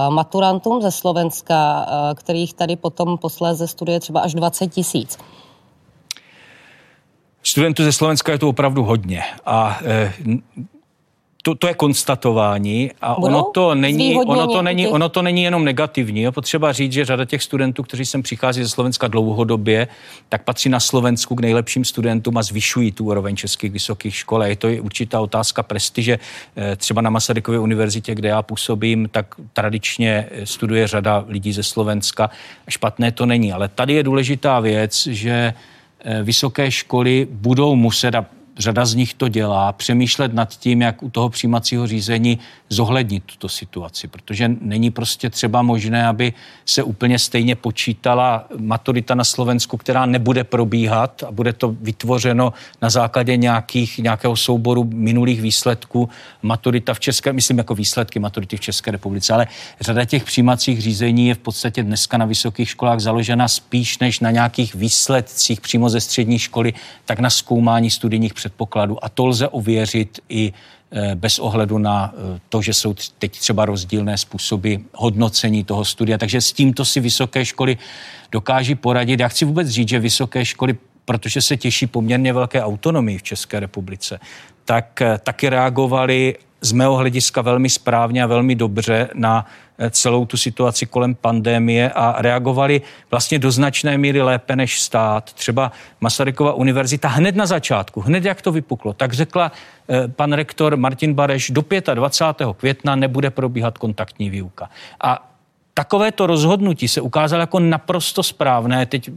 maturantům 0.10 0.82
ze 0.82 0.92
Slovenska, 0.92 1.88
kterých 2.16 2.54
tady 2.54 2.76
potom 2.76 3.18
posléze 3.18 3.68
studuje 3.68 4.00
třeba 4.00 4.20
až 4.20 4.34
20 4.34 4.68
tisíc. 4.68 5.18
Studentů 7.48 7.84
ze 7.84 7.92
Slovenska 7.92 8.32
je 8.32 8.38
to 8.38 8.50
opravdu 8.50 8.84
hodně 8.84 9.24
a 9.46 9.80
e, 9.86 10.14
to, 11.44 11.56
to 11.56 11.68
je 11.68 11.74
konstatování 11.74 12.92
a 13.02 13.18
ono 13.18 13.44
to, 13.44 13.76
není, 13.76 14.16
ono, 14.16 14.48
to 14.48 14.62
není, 14.62 14.88
ono 14.88 15.10
to 15.10 15.22
není 15.22 15.44
jenom 15.44 15.66
negativní. 15.66 16.22
Je 16.22 16.32
potřeba 16.32 16.72
říct, 16.72 16.92
že 16.92 17.06
řada 17.06 17.26
těch 17.26 17.44
studentů, 17.44 17.84
kteří 17.84 18.06
sem 18.06 18.24
přichází 18.24 18.64
ze 18.64 18.70
Slovenska 18.70 19.08
dlouhodobě, 19.08 19.88
tak 20.30 20.44
patří 20.44 20.70
na 20.70 20.80
Slovensku 20.80 21.36
k 21.36 21.40
nejlepším 21.40 21.86
studentům 21.86 22.38
a 22.38 22.44
zvyšují 22.44 22.92
tu 22.92 23.06
úroveň 23.06 23.36
českých 23.36 23.72
vysokých 23.72 24.16
škol. 24.16 24.44
Je 24.44 24.56
to 24.56 24.68
určitá 24.82 25.20
otázka 25.20 25.64
prestiže. 25.64 26.20
E, 26.58 26.76
třeba 26.76 27.02
na 27.02 27.10
Masarykově 27.10 27.60
univerzitě, 27.60 28.16
kde 28.16 28.30
já 28.30 28.42
působím, 28.42 29.10
tak 29.12 29.36
tradičně 29.54 30.30
studuje 30.44 30.88
řada 30.88 31.26
lidí 31.28 31.54
ze 31.54 31.64
Slovenska. 31.64 32.30
Špatné 32.70 33.12
to 33.12 33.26
není, 33.26 33.54
ale 33.54 33.68
tady 33.68 33.94
je 33.94 34.04
důležitá 34.04 34.60
věc, 34.60 35.08
že 35.08 35.54
Eh, 35.54 35.77
vysoké 36.24 36.72
školy 36.72 37.28
budou 37.32 37.76
muset, 37.76 38.16
a 38.16 38.26
řada 38.58 38.86
z 38.86 38.96
nich 38.96 39.14
to 39.14 39.28
dělá, 39.28 39.72
přemýšlet 39.72 40.34
nad 40.34 40.56
tím, 40.56 40.82
jak 40.82 41.04
u 41.04 41.10
toho 41.10 41.30
přijímacího 41.30 41.88
řízení 41.88 42.40
zohlednit 42.70 43.24
tuto 43.24 43.50
situaci, 43.50 44.08
protože 44.08 44.52
není 44.62 44.92
prostě 44.92 45.30
třeba 45.30 45.62
možné, 45.62 46.08
aby 46.08 46.34
se 46.66 46.84
úplně 46.84 47.20
stejně 47.20 47.56
počítala 47.56 48.48
maturita 48.58 49.16
na 49.16 49.24
Slovensku, 49.24 49.78
která 49.78 50.06
nebude 50.06 50.44
probíhat 50.44 51.24
a 51.28 51.32
bude 51.32 51.54
to 51.54 51.76
vytvořeno 51.82 52.54
na 52.82 52.90
základě 52.90 53.38
nějakých, 53.38 53.98
nějakého 53.98 54.36
souboru 54.36 54.90
minulých 54.94 55.42
výsledků. 55.42 56.10
Maturita 56.42 56.94
v 56.94 57.00
České, 57.00 57.34
myslím 57.34 57.58
jako 57.58 57.76
výsledky 57.76 58.20
maturity 58.20 58.58
v 58.58 58.60
České 58.60 58.92
republice, 58.92 59.34
ale 59.34 59.48
řada 59.82 60.06
těch 60.06 60.24
přijímacích 60.24 60.82
řízení 60.82 61.28
je 61.28 61.36
v 61.36 61.38
podstatě 61.38 61.84
dneska 61.84 62.18
na 62.18 62.26
vysokých 62.26 62.70
školách 62.70 63.00
založena 63.00 63.48
spíš 63.48 64.00
než 64.00 64.20
na 64.20 64.32
nějakých 64.32 64.76
výsledcích 64.76 65.62
přímo 65.62 65.90
ze 65.90 66.02
střední 66.02 66.40
školy, 66.40 66.74
tak 67.06 67.20
na 67.20 67.30
zkoumání 67.30 67.90
studijních 67.90 68.34
předpokladů 68.48 69.06
a 69.06 69.10
to 69.10 69.26
lze 69.26 69.48
ověřit 69.48 70.20
i 70.30 70.54
Eh, 70.92 71.16
bez 71.16 71.40
ohledu 71.40 71.78
na 71.78 72.14
eh, 72.14 72.40
to, 72.50 72.62
že 72.62 72.74
jsou 72.74 72.96
teď 73.20 73.40
třeba 73.40 73.66
rozdílné 73.66 74.18
způsoby 74.18 74.76
hodnocení 74.94 75.64
toho 75.64 75.86
studia. 75.86 76.18
Takže 76.18 76.42
s 76.42 76.54
tímto 76.54 76.86
si 76.86 77.00
vysoké 77.00 77.46
školy 77.46 77.78
dokáží 78.32 78.76
poradit. 78.76 79.20
Já 79.20 79.28
chci 79.28 79.46
vůbec 79.46 79.68
říct, 79.68 79.90
že 79.90 80.00
vysoké 80.00 80.46
školy, 80.46 80.76
protože 81.06 81.42
se 81.42 81.58
těší 81.58 81.88
poměrně 81.88 82.34
velké 82.34 82.64
autonomii 82.64 83.18
v 83.18 83.24
České 83.24 83.60
republice, 83.60 84.20
tak 84.66 85.02
eh, 85.02 85.20
taky 85.24 85.50
reagovali 85.50 86.36
z 86.62 86.72
mého 86.72 86.96
hlediska 86.96 87.42
velmi 87.42 87.70
správně 87.70 88.24
a 88.24 88.28
velmi 88.28 88.56
dobře 88.56 89.10
na 89.14 89.46
eh, 89.78 89.90
celou 89.90 90.26
tu 90.26 90.38
situaci 90.38 90.86
kolem 90.86 91.16
pandémie 91.16 91.92
a 91.92 92.22
reagovali 92.22 92.82
vlastně 93.12 93.40
do 93.40 93.52
značné 93.52 93.98
míry 93.98 94.22
lépe 94.22 94.56
než 94.56 94.82
stát. 94.82 95.34
Třeba 95.34 95.72
Masarykova 96.02 96.54
univerzita 96.54 97.08
hned 97.08 97.36
na 97.36 97.46
začátku, 97.46 98.02
hned 98.02 98.26
jak 98.26 98.42
to 98.42 98.52
vypuklo, 98.52 98.94
tak 98.94 99.14
řekla 99.14 99.52
eh, 99.90 100.08
pan 100.08 100.34
rektor 100.34 100.78
Martin 100.78 101.14
Bareš, 101.14 101.50
do 101.50 101.64
25. 101.94 102.48
května 102.58 102.96
nebude 102.96 103.30
probíhat 103.30 103.78
kontaktní 103.78 104.30
výuka. 104.30 104.70
A 105.04 105.32
takovéto 105.74 106.28
rozhodnutí 106.28 106.88
se 106.88 107.02
ukázalo 107.02 107.42
jako 107.42 107.60
naprosto 107.60 108.24
správné. 108.24 108.86
Teď 108.86 109.10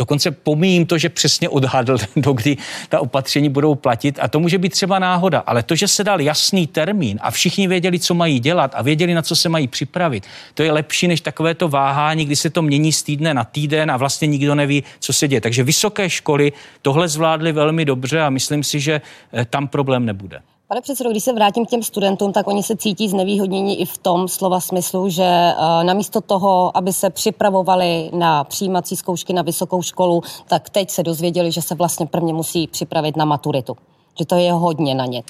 Dokonce 0.00 0.30
pomíjím 0.30 0.86
to, 0.86 0.98
že 0.98 1.08
přesně 1.08 1.48
odhadl, 1.48 1.98
dokdy 2.16 2.56
ta 2.88 3.00
opatření 3.00 3.48
budou 3.48 3.74
platit 3.74 4.18
a 4.22 4.28
to 4.28 4.40
může 4.40 4.58
být 4.58 4.72
třeba 4.72 4.98
náhoda, 4.98 5.38
ale 5.46 5.62
to, 5.62 5.74
že 5.74 5.88
se 5.88 6.04
dal 6.04 6.20
jasný 6.20 6.66
termín 6.66 7.18
a 7.22 7.30
všichni 7.30 7.68
věděli, 7.68 7.98
co 7.98 8.14
mají 8.14 8.40
dělat 8.40 8.72
a 8.74 8.82
věděli, 8.82 9.14
na 9.14 9.22
co 9.22 9.36
se 9.36 9.48
mají 9.48 9.68
připravit, 9.68 10.26
to 10.54 10.62
je 10.62 10.72
lepší 10.72 11.08
než 11.08 11.20
takové 11.20 11.54
to 11.54 11.68
váhání, 11.68 12.24
kdy 12.24 12.36
se 12.36 12.50
to 12.50 12.62
mění 12.62 12.92
z 12.92 13.02
týdne 13.02 13.34
na 13.34 13.44
týden 13.44 13.90
a 13.90 13.96
vlastně 13.96 14.26
nikdo 14.28 14.54
neví, 14.54 14.84
co 15.00 15.12
se 15.12 15.28
děje. 15.28 15.40
Takže 15.40 15.62
vysoké 15.62 16.10
školy 16.10 16.52
tohle 16.82 17.08
zvládly 17.08 17.52
velmi 17.52 17.84
dobře 17.84 18.20
a 18.20 18.30
myslím 18.30 18.64
si, 18.64 18.80
že 18.80 19.00
eh, 19.32 19.44
tam 19.44 19.68
problém 19.68 20.06
nebude. 20.06 20.40
Pane 20.70 20.80
předsedo, 20.80 21.10
když 21.10 21.24
se 21.24 21.32
vrátím 21.32 21.66
k 21.66 21.68
těm 21.68 21.82
studentům, 21.82 22.32
tak 22.32 22.46
oni 22.46 22.62
se 22.62 22.76
cítí 22.76 23.08
znevýhodnění 23.08 23.80
i 23.80 23.84
v 23.84 23.98
tom 23.98 24.28
slova 24.28 24.60
smyslu, 24.60 25.08
že 25.08 25.22
uh, 25.22 25.84
namísto 25.84 26.20
toho, 26.20 26.76
aby 26.76 26.92
se 26.92 27.10
připravovali 27.10 28.10
na 28.12 28.44
přijímací 28.44 28.96
zkoušky 28.96 29.32
na 29.32 29.42
vysokou 29.42 29.82
školu, 29.82 30.22
tak 30.48 30.70
teď 30.70 30.90
se 30.90 31.02
dozvěděli, 31.02 31.52
že 31.52 31.62
se 31.62 31.74
vlastně 31.74 32.06
prvně 32.06 32.32
musí 32.32 32.66
připravit 32.66 33.16
na 33.16 33.24
maturitu. 33.24 33.76
Že 34.18 34.24
to 34.24 34.36
je 34.36 34.52
hodně 34.52 34.94
na 34.94 35.06
ně. 35.06 35.22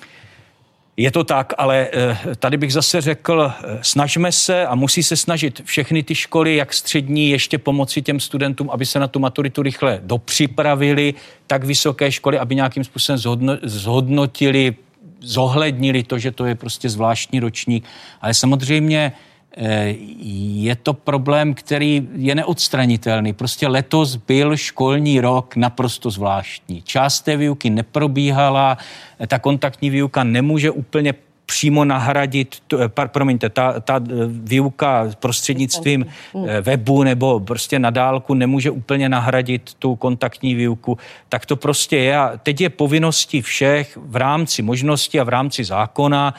Je 0.96 1.10
to 1.10 1.24
tak, 1.24 1.52
ale 1.58 1.88
eh, 1.92 2.18
tady 2.38 2.56
bych 2.56 2.72
zase 2.72 3.00
řekl, 3.00 3.52
eh, 3.64 3.78
snažme 3.82 4.32
se 4.32 4.66
a 4.66 4.74
musí 4.74 5.02
se 5.02 5.16
snažit 5.16 5.60
všechny 5.64 6.02
ty 6.02 6.14
školy, 6.14 6.56
jak 6.56 6.72
střední, 6.72 7.30
ještě 7.30 7.58
pomoci 7.58 8.02
těm 8.02 8.20
studentům, 8.20 8.70
aby 8.70 8.86
se 8.86 8.98
na 8.98 9.08
tu 9.08 9.18
maturitu 9.18 9.62
rychle 9.62 10.00
dopřipravili, 10.02 11.14
tak 11.46 11.64
vysoké 11.64 12.12
školy, 12.12 12.38
aby 12.38 12.54
nějakým 12.54 12.84
způsobem 12.84 13.18
zhodnotili 13.62 14.74
zohlednili 15.20 16.02
to, 16.02 16.18
že 16.18 16.30
to 16.30 16.44
je 16.46 16.54
prostě 16.54 16.88
zvláštní 16.88 17.40
ročník, 17.40 17.84
ale 18.20 18.34
samozřejmě 18.34 19.12
eh, 19.56 19.94
je 20.54 20.76
to 20.76 20.94
problém, 20.94 21.54
který 21.54 22.08
je 22.16 22.34
neodstranitelný. 22.34 23.32
Prostě 23.32 23.68
letos 23.68 24.16
byl 24.16 24.56
školní 24.56 25.20
rok 25.20 25.56
naprosto 25.56 26.10
zvláštní. 26.10 26.82
Část 26.82 27.20
té 27.20 27.36
výuky 27.36 27.70
neprobíhala, 27.70 28.78
ta 29.26 29.38
kontaktní 29.38 29.90
výuka 29.90 30.24
nemůže 30.24 30.70
úplně 30.70 31.14
přímo 31.50 31.84
nahradit, 31.84 32.62
eh, 32.78 33.06
promiňte, 33.06 33.48
ta, 33.48 33.80
ta 33.80 33.96
eh, 33.96 34.14
výuka 34.28 35.10
prostřednictvím 35.18 36.06
eh, 36.06 36.60
webu 36.60 37.02
nebo 37.02 37.40
prostě 37.40 37.78
na 37.78 37.90
dálku 37.90 38.34
nemůže 38.34 38.70
úplně 38.70 39.08
nahradit 39.08 39.74
tu 39.74 39.96
kontaktní 39.96 40.54
výuku, 40.54 40.98
tak 41.28 41.46
to 41.46 41.56
prostě 41.56 41.96
je. 41.96 42.16
A 42.16 42.38
teď 42.42 42.60
je 42.60 42.70
povinností 42.70 43.42
všech 43.42 43.98
v 43.98 44.16
rámci 44.16 44.62
možnosti 44.62 45.20
a 45.20 45.24
v 45.24 45.28
rámci 45.28 45.64
zákona 45.64 46.34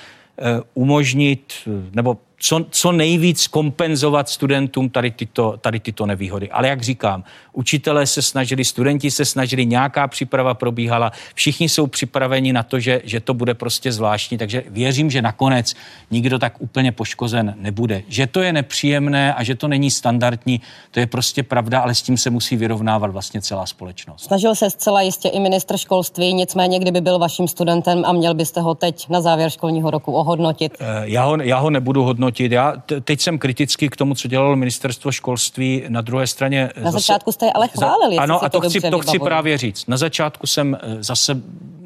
umožnit 0.73 1.53
nebo 1.93 2.17
co, 2.43 2.65
co 2.69 2.91
nejvíc 2.91 3.47
kompenzovat 3.47 4.29
studentům 4.29 4.89
tady 4.89 5.11
tyto, 5.11 5.57
tady 5.61 5.79
tyto 5.79 6.05
nevýhody. 6.05 6.51
Ale 6.51 6.67
jak 6.67 6.81
říkám, 6.81 7.23
učitelé 7.53 8.07
se 8.07 8.21
snažili, 8.21 8.65
studenti 8.65 9.11
se 9.11 9.25
snažili, 9.25 9.65
nějaká 9.65 10.07
příprava 10.07 10.53
probíhala, 10.53 11.11
všichni 11.33 11.69
jsou 11.69 11.87
připraveni 11.87 12.53
na 12.53 12.63
to, 12.63 12.79
že, 12.79 13.01
že 13.03 13.19
to 13.19 13.33
bude 13.33 13.53
prostě 13.53 13.91
zvláštní, 13.91 14.37
takže 14.37 14.63
věřím, 14.69 15.11
že 15.11 15.21
nakonec 15.21 15.73
nikdo 16.11 16.39
tak 16.39 16.61
úplně 16.61 16.91
poškozen 16.91 17.55
nebude. 17.57 18.03
Že 18.07 18.27
to 18.27 18.41
je 18.41 18.53
nepříjemné 18.53 19.33
a 19.33 19.43
že 19.43 19.55
to 19.55 19.67
není 19.67 19.91
standardní, 19.91 20.61
to 20.91 20.99
je 20.99 21.07
prostě 21.07 21.43
pravda, 21.43 21.79
ale 21.79 21.95
s 21.95 22.01
tím 22.01 22.17
se 22.17 22.29
musí 22.29 22.55
vyrovnávat 22.55 23.11
vlastně 23.11 23.41
celá 23.41 23.65
společnost. 23.65 24.23
Snažil 24.23 24.55
se 24.55 24.69
zcela 24.69 25.01
jistě 25.01 25.29
i 25.29 25.39
ministr 25.39 25.77
školství, 25.77 26.33
nicméně 26.33 26.79
kdyby 26.79 27.01
byl 27.01 27.19
vaším 27.19 27.47
studentem 27.47 28.03
a 28.05 28.11
měl 28.11 28.33
byste 28.33 28.61
ho 28.61 28.75
teď 28.75 29.09
na 29.09 29.21
závěr 29.21 29.49
školního 29.49 29.91
roku 29.91 30.11
ohodnotit? 30.13 30.77
Eh, 30.79 30.85
já 31.03 31.23
ho, 31.23 31.37
já 31.41 31.59
ho 31.59 31.69
nebudu 31.69 32.03
hodnotit 32.03 32.30
hodnotit. 32.31 32.51
Já 32.51 32.73
teď 33.03 33.21
jsem 33.21 33.37
kritický 33.37 33.89
k 33.89 33.95
tomu, 33.95 34.15
co 34.15 34.27
dělalo 34.27 34.55
ministerstvo 34.55 35.11
školství. 35.11 35.83
Na 35.87 36.01
druhé 36.01 36.27
straně... 36.27 36.69
Na 36.83 36.91
začátku 36.91 37.31
jste 37.31 37.51
ale 37.51 37.67
chválili. 37.67 38.17
Ano, 38.17 38.43
a 38.43 38.49
to, 38.49 38.61
chci, 38.61 38.81
to 38.81 38.99
chci 38.99 39.19
právě 39.19 39.57
říct. 39.57 39.87
Na 39.87 39.97
začátku 39.97 40.47
jsem 40.47 40.77
zase 40.99 41.41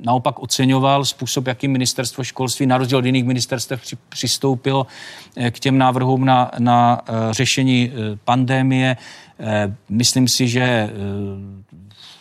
naopak 0.06 0.40
oceňoval 0.40 1.06
způsob, 1.06 1.48
jakým 1.48 1.72
ministerstvo 1.72 2.24
školství 2.24 2.66
na 2.66 2.78
rozdíl 2.78 2.98
od 2.98 3.06
jiných 3.06 3.24
ministerstev 3.24 3.82
přistoupilo 4.10 4.88
k 5.52 5.60
těm 5.60 5.78
návrhům 5.78 6.26
na, 6.26 6.52
na 6.60 7.02
řešení 7.32 7.92
pandémie. 8.24 8.98
Myslím 9.90 10.28
si, 10.28 10.48
že 10.48 10.90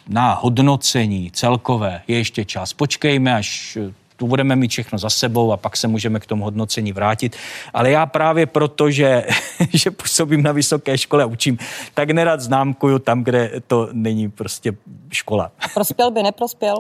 na 0.09 0.35
hodnocení 0.35 1.31
celkové 1.31 2.02
je 2.09 2.16
ještě 2.16 2.45
čas. 2.45 2.73
Počkejme, 2.73 3.35
až 3.35 3.78
tu 4.25 4.28
budeme 4.28 4.57
mít 4.57 4.71
všechno 4.71 4.99
za 4.99 5.11
sebou 5.11 5.52
a 5.52 5.57
pak 5.57 5.76
se 5.76 5.88
můžeme 5.88 6.21
k 6.21 6.26
tomu 6.26 6.45
hodnocení 6.45 6.93
vrátit. 6.93 7.37
Ale 7.75 7.90
já 7.90 8.07
právě 8.07 8.47
proto, 8.47 8.90
že, 8.90 9.26
že 9.73 9.90
působím 9.90 10.43
na 10.43 10.52
vysoké 10.52 10.99
škole 10.99 11.23
a 11.23 11.26
učím, 11.26 11.59
tak 11.95 12.11
nerad 12.11 12.40
známkuju 12.40 12.99
tam, 12.99 13.25
kde 13.25 13.61
to 13.66 13.88
není 13.93 14.31
prostě 14.31 14.73
škola. 15.12 15.52
Prospěl 15.75 16.11
by, 16.11 16.23
neprospěl? 16.23 16.76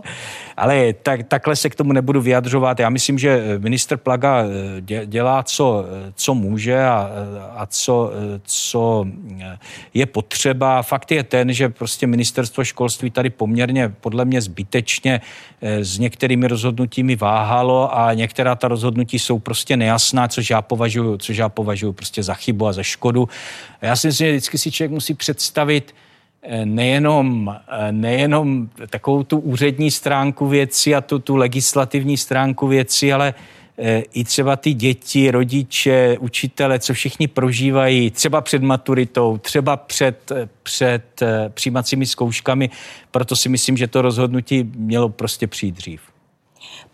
Ale 0.56 0.92
tak, 0.92 1.28
takhle 1.28 1.56
se 1.56 1.70
k 1.70 1.74
tomu 1.74 1.92
nebudu 1.92 2.20
vyjadřovat. 2.20 2.80
Já 2.80 2.90
myslím, 2.90 3.18
že 3.18 3.58
minister 3.58 3.98
Plaga 3.98 4.44
eh, 4.44 5.06
dělá, 5.06 5.42
co, 5.42 5.84
eh, 5.84 6.12
co 6.16 6.34
může 6.34 6.84
a, 6.84 7.10
eh, 7.10 7.40
a 7.56 7.66
co, 7.66 8.12
co 8.42 9.04
je 9.94 10.06
potřeba. 10.06 10.82
Fakt 10.82 11.12
je 11.12 11.22
ten, 11.22 11.52
že 11.52 11.68
prostě 11.68 12.06
ministerstvo 12.06 12.64
školství 12.64 13.10
tady 13.10 13.30
poměrně 13.30 13.88
podle 14.00 14.24
mě 14.24 14.40
zbytečně 14.40 15.20
s 15.60 15.98
některými 15.98 16.48
rozhodnutími 16.48 17.16
váhalo 17.34 17.98
a 17.98 18.14
některá 18.14 18.54
ta 18.54 18.68
rozhodnutí 18.68 19.18
jsou 19.18 19.38
prostě 19.38 19.76
nejasná, 19.76 20.28
což 20.28 20.50
já 20.50 20.62
považuji, 20.62 21.18
což 21.18 21.36
já 21.36 21.48
považuji 21.48 21.92
prostě 21.92 22.22
za 22.22 22.34
chybu 22.34 22.66
a 22.66 22.72
za 22.72 22.82
škodu. 22.82 23.28
Já 23.82 23.96
si 23.96 24.06
myslím, 24.06 24.26
že 24.26 24.32
vždycky 24.32 24.58
si 24.58 24.70
člověk 24.70 24.90
musí 24.90 25.14
představit, 25.14 25.94
eh, 26.42 26.66
nejenom, 26.66 27.50
eh, 27.50 27.92
nejenom 27.92 28.68
takovou 28.90 29.22
tu 29.22 29.38
úřední 29.38 29.90
stránku 29.90 30.46
věci 30.46 30.94
a 30.94 31.00
tu, 31.00 31.18
tu 31.18 31.36
legislativní 31.36 32.16
stránku 32.16 32.66
věci, 32.66 33.12
ale 33.12 33.34
eh, 33.78 34.02
i 34.14 34.24
třeba 34.24 34.56
ty 34.56 34.74
děti, 34.74 35.30
rodiče, 35.30 36.16
učitele, 36.20 36.78
co 36.78 36.94
všichni 36.94 37.28
prožívají, 37.28 38.10
třeba 38.10 38.40
před 38.40 38.62
maturitou, 38.62 39.38
třeba 39.38 39.76
před, 39.76 40.32
před 40.62 41.22
přijímacími 41.48 42.06
zkouškami. 42.06 42.70
Proto 43.10 43.36
si 43.36 43.48
myslím, 43.48 43.76
že 43.76 43.86
to 43.86 44.02
rozhodnutí 44.02 44.62
mělo 44.76 45.08
prostě 45.08 45.46
přijít 45.46 45.74
dřív. 45.74 46.13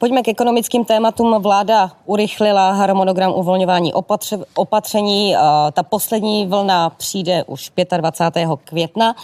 Pojďme 0.00 0.22
k 0.22 0.28
ekonomickým 0.28 0.84
tématům. 0.84 1.42
Vláda 1.42 1.90
urychlila 2.04 2.72
harmonogram 2.72 3.32
uvolňování 3.32 3.92
opatře, 3.92 4.38
opatření. 4.54 5.34
Ta 5.72 5.82
poslední 5.82 6.46
vlna 6.46 6.90
přijde 6.90 7.44
už 7.44 7.70
25. 7.96 8.48
května. 8.64 9.14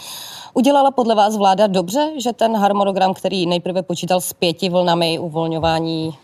Udělala 0.53 0.91
podle 0.91 1.15
vás 1.15 1.37
vláda 1.37 1.67
dobře, 1.67 2.11
že 2.17 2.33
ten 2.33 2.57
harmonogram, 2.57 3.13
který 3.13 3.45
nejprve 3.45 3.83
počítal 3.83 4.21
s 4.21 4.33
pěti 4.33 4.69
vlnami 4.69 5.19
uvolňování, 5.19 6.17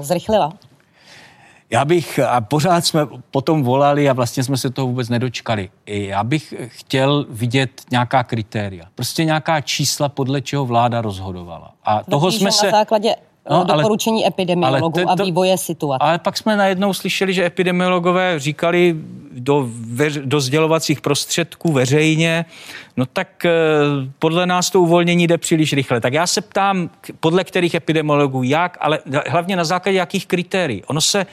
zrychlila? 0.00 0.52
Já 1.70 1.84
bych, 1.84 2.18
a 2.18 2.40
pořád 2.40 2.84
jsme 2.84 3.06
potom 3.30 3.62
volali 3.62 4.10
a 4.10 4.12
vlastně 4.12 4.44
jsme 4.44 4.56
se 4.56 4.70
toho 4.70 4.86
vůbec 4.86 5.08
nedočkali. 5.08 5.70
Já 5.86 6.24
bych 6.24 6.54
chtěl 6.66 7.26
vidět 7.28 7.70
nějaká 7.90 8.24
kritéria. 8.24 8.84
Prostě 8.94 9.24
nějaká 9.24 9.60
čísla, 9.60 10.08
podle 10.08 10.40
čeho 10.40 10.66
vláda 10.66 11.00
rozhodovala. 11.00 11.70
A 11.84 12.02
toho 12.10 12.32
jsme 12.32 12.52
se... 12.52 12.66
Na 12.66 12.78
základě 12.78 13.16
no, 13.50 13.64
doporučení 13.64 14.24
ale, 14.24 14.28
epidemiologů 14.28 14.98
ale 15.06 15.16
to, 15.16 15.22
a 15.22 15.24
vývoje 15.24 15.58
situace. 15.58 16.04
Ale 16.04 16.18
pak 16.18 16.36
jsme 16.36 16.56
najednou 16.56 16.94
slyšeli, 16.94 17.32
že 17.34 17.46
epidemiologové 17.46 18.38
říkali 18.38 18.96
do, 19.32 19.68
veř, 19.70 20.18
do 20.24 20.40
sdělovacích 20.40 21.00
prostředků 21.00 21.72
veřejně, 21.72 22.44
no 22.96 23.06
tak 23.06 23.44
eh, 23.44 23.50
podle 24.18 24.46
nás 24.46 24.70
to 24.70 24.80
uvolnění 24.80 25.26
jde 25.26 25.38
příliš 25.38 25.72
rychle. 25.72 26.00
Tak 26.00 26.12
já 26.12 26.26
se 26.26 26.40
ptám, 26.40 26.90
podle 27.20 27.44
kterých 27.44 27.74
epidemiologů, 27.74 28.42
jak, 28.42 28.78
ale 28.80 28.98
hlavně 29.28 29.56
na 29.56 29.64
základě 29.64 29.98
jakých 29.98 30.26
kritérií. 30.26 30.84
Ono 30.84 31.00
se 31.00 31.26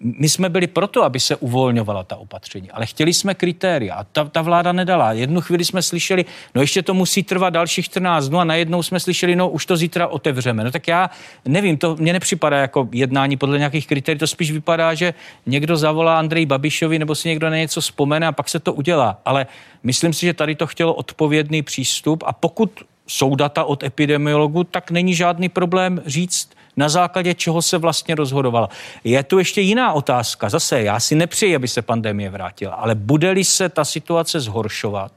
my 0.00 0.28
jsme 0.28 0.48
byli 0.48 0.66
proto, 0.66 1.02
aby 1.02 1.20
se 1.20 1.36
uvolňovala 1.36 2.04
ta 2.04 2.16
opatření, 2.16 2.70
ale 2.70 2.86
chtěli 2.86 3.14
jsme 3.14 3.34
kritéria 3.34 3.94
a 3.94 4.04
ta, 4.04 4.24
ta 4.24 4.42
vláda 4.42 4.72
nedala. 4.72 5.12
Jednu 5.12 5.40
chvíli 5.40 5.64
jsme 5.64 5.82
slyšeli, 5.82 6.24
no 6.54 6.60
ještě 6.60 6.82
to 6.82 6.94
musí 6.94 7.22
trvat 7.22 7.50
dalších 7.50 7.84
14 7.84 8.28
dnů 8.28 8.38
a 8.38 8.44
najednou 8.44 8.82
jsme 8.82 9.00
slyšeli, 9.00 9.36
no 9.36 9.48
už 9.48 9.66
to 9.66 9.76
zítra 9.76 10.06
otevřeme. 10.06 10.64
No 10.64 10.70
tak 10.70 10.88
já 10.88 11.10
nevím, 11.44 11.76
to 11.76 11.96
mně 11.96 12.12
nepřipadá 12.12 12.58
jako 12.58 12.88
jednání 12.92 13.36
podle 13.36 13.58
nějakých 13.58 13.86
kritérií, 13.86 14.18
to 14.18 14.26
spíš 14.26 14.50
vypadá, 14.50 14.94
že 14.94 15.14
někdo 15.46 15.76
zavolá 15.76 16.18
Andrej 16.18 16.46
Babišovi 16.46 16.98
nebo 16.98 17.14
si 17.14 17.28
někdo 17.28 17.50
na 17.50 17.56
něco 17.56 17.80
vzpomene 17.80 18.26
a 18.26 18.32
pak 18.32 18.48
se 18.48 18.60
to 18.60 18.72
udělá. 18.72 19.20
Ale 19.24 19.46
myslím 19.82 20.12
si, 20.12 20.26
že 20.26 20.34
tady 20.34 20.54
to 20.54 20.66
chtělo 20.66 20.94
odpovědný 20.94 21.62
přístup 21.62 22.24
a 22.26 22.32
pokud 22.32 22.70
jsou 23.06 23.34
data 23.34 23.64
od 23.64 23.82
epidemiologů, 23.82 24.64
tak 24.64 24.90
není 24.90 25.14
žádný 25.14 25.48
problém 25.48 26.02
říct, 26.06 26.50
na 26.76 26.88
základě 26.88 27.34
čeho 27.34 27.62
se 27.62 27.78
vlastně 27.78 28.14
rozhodovala. 28.14 28.68
Je 29.04 29.22
tu 29.22 29.38
ještě 29.38 29.60
jiná 29.60 29.92
otázka. 29.92 30.48
Zase, 30.48 30.82
já 30.82 31.00
si 31.00 31.14
nepřeji, 31.14 31.56
aby 31.56 31.68
se 31.68 31.82
pandemie 31.82 32.30
vrátila, 32.30 32.74
ale 32.74 32.94
bude-li 32.94 33.44
se 33.44 33.68
ta 33.68 33.84
situace 33.84 34.40
zhoršovat, 34.40 35.12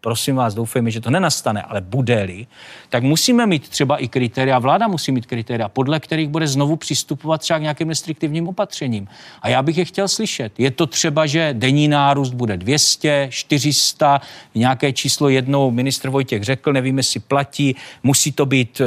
prosím 0.00 0.36
vás, 0.36 0.54
doufejme, 0.54 0.90
že 0.90 1.00
to 1.00 1.10
nenastane, 1.10 1.62
ale 1.62 1.80
bude-li, 1.80 2.46
tak 2.88 3.02
musíme 3.02 3.46
mít 3.46 3.68
třeba 3.68 3.96
i 3.96 4.08
kritéria, 4.08 4.58
vláda 4.58 4.88
musí 4.88 5.12
mít 5.12 5.26
kritéria, 5.26 5.68
podle 5.68 6.00
kterých 6.00 6.28
bude 6.28 6.46
znovu 6.46 6.76
přistupovat 6.76 7.40
třeba 7.40 7.58
k 7.58 7.62
nějakým 7.62 7.88
restriktivním 7.88 8.48
opatřením. 8.48 9.08
A 9.42 9.48
já 9.48 9.62
bych 9.62 9.78
je 9.78 9.84
chtěl 9.84 10.08
slyšet. 10.08 10.52
Je 10.58 10.70
to 10.70 10.86
třeba, 10.86 11.26
že 11.26 11.50
denní 11.52 11.88
nárůst 11.88 12.30
bude 12.30 12.56
200, 12.56 13.28
400, 13.30 14.20
nějaké 14.54 14.92
číslo 14.92 15.28
jednou 15.28 15.70
ministr 15.70 16.08
Vojtěch 16.08 16.42
řekl, 16.42 16.72
nevíme, 16.72 16.98
jestli 16.98 17.20
platí, 17.20 17.76
musí 18.02 18.32
to 18.32 18.46
být 18.46 18.80
eh, 18.80 18.86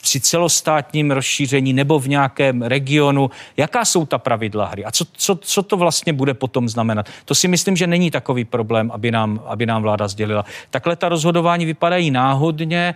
při 0.00 0.20
celostátním 0.20 1.10
rozšíření 1.10 1.72
nebo 1.72 1.98
v 1.98 2.08
nějakém 2.08 2.62
regionu, 2.62 3.30
jaká 3.56 3.84
jsou 3.84 4.06
ta 4.06 4.18
pravidla 4.18 4.66
hry 4.66 4.84
a 4.84 4.90
co, 4.90 5.04
co, 5.12 5.36
co 5.36 5.62
to 5.62 5.76
vlastně 5.76 6.12
bude 6.12 6.34
potom 6.34 6.68
znamenat. 6.68 7.06
To 7.24 7.34
si 7.34 7.48
myslím, 7.48 7.76
že 7.76 7.86
není 7.86 8.10
takový 8.10 8.44
problém, 8.44 8.90
aby 8.90 9.10
nám, 9.10 9.42
aby 9.46 9.66
nám 9.66 9.82
vláda 9.82 10.08
sdělila. 10.08 10.44
Takhle 10.70 10.96
ta 10.96 11.08
rozhodování 11.08 11.66
vypadají 11.66 12.10
náhodně, 12.10 12.94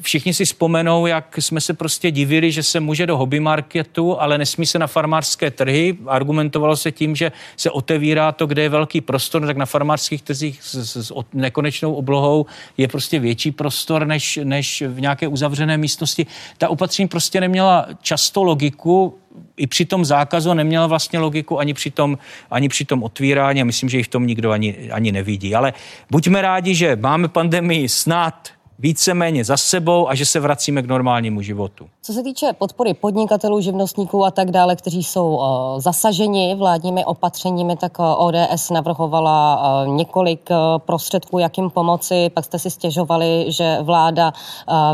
všichni 0.00 0.34
si 0.34 0.44
vzpomenou, 0.44 1.06
jak 1.06 1.38
jsme 1.38 1.60
se 1.60 1.74
prostě 1.74 2.10
divili, 2.10 2.52
že 2.52 2.62
se 2.62 2.80
může 2.80 3.06
do 3.06 3.16
hobby 3.16 3.40
marketu, 3.40 4.20
ale 4.20 4.38
nesmí 4.38 4.66
se 4.66 4.78
na 4.78 4.86
farmářské 4.86 5.50
trhy. 5.50 5.96
Argumentovalo 6.06 6.76
se 6.76 6.92
tím, 6.92 7.16
že 7.16 7.32
se 7.56 7.70
otevírá 7.70 8.32
to, 8.32 8.46
kde 8.46 8.62
je 8.62 8.68
velký 8.68 9.00
prostor, 9.00 9.46
tak 9.46 9.56
na 9.56 9.66
farmářských 9.66 10.22
trzích 10.22 10.62
s, 10.62 10.74
s, 10.74 10.96
s 10.96 11.12
nekonečnou 11.32 11.94
oblohou 11.94 12.46
je 12.76 12.88
prostě 12.88 13.18
větší 13.18 13.50
prostor 13.50 14.06
než, 14.06 14.38
než 14.44 14.82
v 14.86 15.00
nějaké 15.00 15.28
uzavřené 15.28 15.78
místnosti. 15.78 16.26
Ta 16.58 16.68
opatření 16.68 17.08
prostě 17.08 17.40
neměla 17.40 17.86
často 18.02 18.42
logiku, 18.42 19.18
i 19.56 19.66
při 19.66 19.84
tom 19.84 20.04
zákazu 20.04 20.54
neměla 20.54 20.86
vlastně 20.86 21.18
logiku 21.18 21.58
ani 21.58 21.74
při 21.74 21.90
tom, 21.90 22.18
ani 22.50 22.68
při 22.68 22.84
tom 22.84 23.02
otvírání 23.02 23.60
a 23.60 23.64
myslím, 23.64 23.88
že 23.88 23.96
ji 23.96 24.02
v 24.02 24.08
tom 24.08 24.26
nikdo 24.26 24.50
ani, 24.50 24.90
ani 24.90 25.12
nevidí. 25.12 25.54
Ale 25.54 25.72
buďme 26.10 26.42
rádi, 26.42 26.74
že 26.74 26.96
máme 26.96 27.28
pandemii 27.28 27.88
snad 27.88 28.48
víceméně 28.78 29.44
za 29.44 29.56
sebou 29.56 30.08
a 30.08 30.14
že 30.14 30.26
se 30.26 30.40
vracíme 30.40 30.82
k 30.82 30.86
normálnímu 30.86 31.42
životu. 31.42 31.88
Co 32.02 32.12
se 32.12 32.22
týče 32.22 32.46
podpory 32.58 32.94
podnikatelů, 32.94 33.60
živnostníků 33.60 34.24
a 34.24 34.30
tak 34.30 34.50
dále, 34.50 34.76
kteří 34.76 35.04
jsou 35.04 35.36
uh, 35.36 35.44
zasaženi 35.80 36.54
vládními 36.58 37.04
opatřeními, 37.04 37.76
tak 37.76 37.98
uh, 37.98 38.04
ODS 38.26 38.70
navrhovala 38.70 39.62
uh, 39.84 39.96
několik 39.96 40.48
prostředků, 40.78 41.38
jak 41.38 41.58
jim 41.58 41.70
pomoci. 41.70 42.30
Pak 42.34 42.44
jste 42.44 42.58
si 42.58 42.70
stěžovali, 42.70 43.46
že 43.48 43.78
vláda 43.82 44.32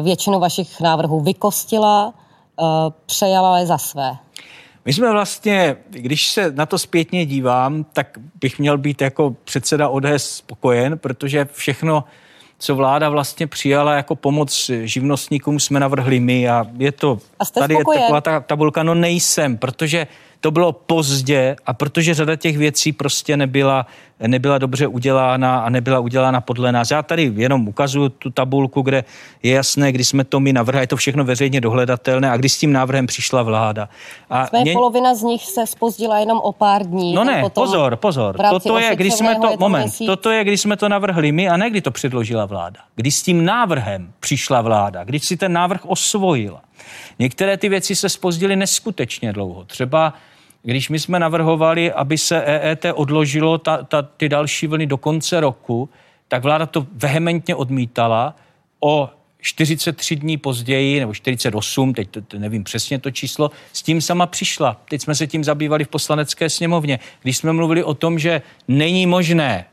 většinu 0.03 0.41
vašich 0.41 0.81
návrhů 0.81 1.21
vykostila, 1.21 2.15
přejala 3.07 3.59
je 3.59 3.67
za 3.67 3.79
své. 3.79 4.17
My 4.85 4.93
jsme 4.93 5.13
vlastně, 5.13 5.77
když 5.91 6.31
se 6.31 6.53
na 6.53 6.67
to 6.67 6.79
zpětně 6.79 7.27
dívám, 7.27 7.85
tak 7.93 8.19
bych 8.41 8.59
měl 8.59 8.79
být 8.79 9.01
jako 9.01 9.37
předseda 9.45 9.89
ODS 9.89 10.25
spokojen, 10.25 10.99
protože 10.99 11.49
všechno 11.53 12.05
co 12.61 12.75
vláda 12.75 13.09
vlastně 13.09 13.47
přijala 13.47 13.95
jako 13.95 14.17
pomoc 14.17 14.71
živnostníkům, 14.85 15.61
jsme 15.61 15.81
navrhli 15.81 16.21
my 16.21 16.49
a 16.49 16.67
je 16.77 16.93
to, 16.93 17.19
a 17.39 17.45
tady 17.45 17.75
spokojen? 17.75 18.01
je 18.01 18.05
taková 18.05 18.21
ta 18.21 18.41
tabulka, 18.41 18.83
no 18.83 18.95
nejsem, 18.95 19.57
protože 19.57 20.07
to 20.41 20.51
bylo 20.51 20.73
pozdě 20.73 21.57
a 21.67 21.75
protože 21.75 22.15
řada 22.15 22.37
těch 22.37 22.59
věcí 22.59 22.93
prostě 22.93 23.37
nebyla, 23.37 23.87
nebyla 24.29 24.59
dobře 24.59 24.87
udělána 24.87 25.61
a 25.61 25.69
nebyla 25.69 25.99
udělána 25.99 26.41
podle 26.41 26.73
nás. 26.73 26.91
Já 26.91 27.03
tady 27.03 27.33
jenom 27.37 27.69
ukazuju 27.69 28.09
tu 28.09 28.31
tabulku, 28.31 28.83
kde 28.83 29.05
je 29.43 29.53
jasné, 29.53 29.93
kdy 29.93 30.05
jsme 30.05 30.25
to 30.25 30.41
my 30.41 30.53
navrhli, 30.53 30.83
je 30.83 30.87
to 30.87 30.97
všechno 30.97 31.25
veřejně 31.25 31.61
dohledatelné 31.61 32.31
a 32.31 32.37
kdy 32.37 32.49
s 32.49 32.59
tím 32.59 32.73
návrhem 32.73 33.07
přišla 33.07 33.43
vláda. 33.43 33.89
A 34.31 34.49
mě... 34.63 34.73
polovina 34.73 35.15
z 35.15 35.23
nich 35.23 35.43
se 35.43 35.67
spozdila 35.67 36.19
jenom 36.19 36.39
o 36.39 36.53
pár 36.53 36.87
dní. 36.87 37.15
No 37.15 37.25
ne, 37.25 37.45
pozor, 37.55 37.97
pozor. 37.97 38.37
Toto 38.51 38.79
je, 38.79 38.97
když 38.97 39.15
jsme 39.15 39.35
to, 39.35 39.57
moment, 39.59 39.83
měsíc. 39.83 40.07
toto 40.07 40.31
je, 40.31 40.45
když 40.45 40.61
jsme 40.61 40.77
to 40.77 40.89
navrhli 40.89 41.33
my 41.33 41.49
a 41.49 41.57
ne 41.57 41.71
kdy 41.71 41.81
to 41.81 41.91
předložila 41.91 42.47
vláda. 42.47 42.81
Kdy 42.97 43.11
s 43.11 43.23
tím 43.23 43.45
návrhem 43.45 44.13
přišla 44.21 44.61
vláda, 44.61 45.05
když 45.05 45.27
si 45.27 45.37
ten 45.37 45.53
návrh 45.53 45.81
osvojila. 45.85 46.63
Některé 47.19 47.57
ty 47.57 47.69
věci 47.69 47.97
se 47.97 48.09
spozdily 48.09 48.57
neskutečně 48.57 49.33
dlouho. 49.33 49.65
Třeba 49.65 50.15
když 50.63 50.89
my 50.89 50.99
jsme 50.99 51.19
navrhovali, 51.19 51.93
aby 51.93 52.19
se 52.19 52.43
EET 52.43 52.87
odložilo 52.95 53.59
ta, 53.59 53.83
ta, 53.83 54.03
ty 54.03 54.29
další 54.29 54.67
vlny 54.67 54.87
do 54.87 54.97
konce 54.97 55.41
roku, 55.41 55.89
tak 56.29 56.43
vláda 56.43 56.67
to 56.67 56.87
vehementně 56.93 57.55
odmítala. 57.55 58.37
O 58.81 59.11
43 59.43 60.17
dní 60.17 60.37
později, 60.37 61.01
nebo 61.01 61.15
48, 61.15 61.95
teď 61.95 62.11
to, 62.11 62.23
to 62.23 62.39
nevím 62.39 62.65
přesně 62.65 62.99
to 62.99 63.11
číslo, 63.11 63.51
s 63.73 63.83
tím 63.83 64.01
sama 64.01 64.27
přišla. 64.27 64.81
Teď 64.89 65.03
jsme 65.03 65.15
se 65.15 65.27
tím 65.27 65.45
zabývali 65.45 65.85
v 65.85 65.89
poslanecké 65.89 66.51
sněmovně. 66.51 66.99
Když 67.23 67.37
jsme 67.37 67.53
mluvili 67.53 67.85
o 67.85 67.95
tom, 67.95 68.19
že 68.19 68.43
není 68.69 69.07
možné 69.07 69.67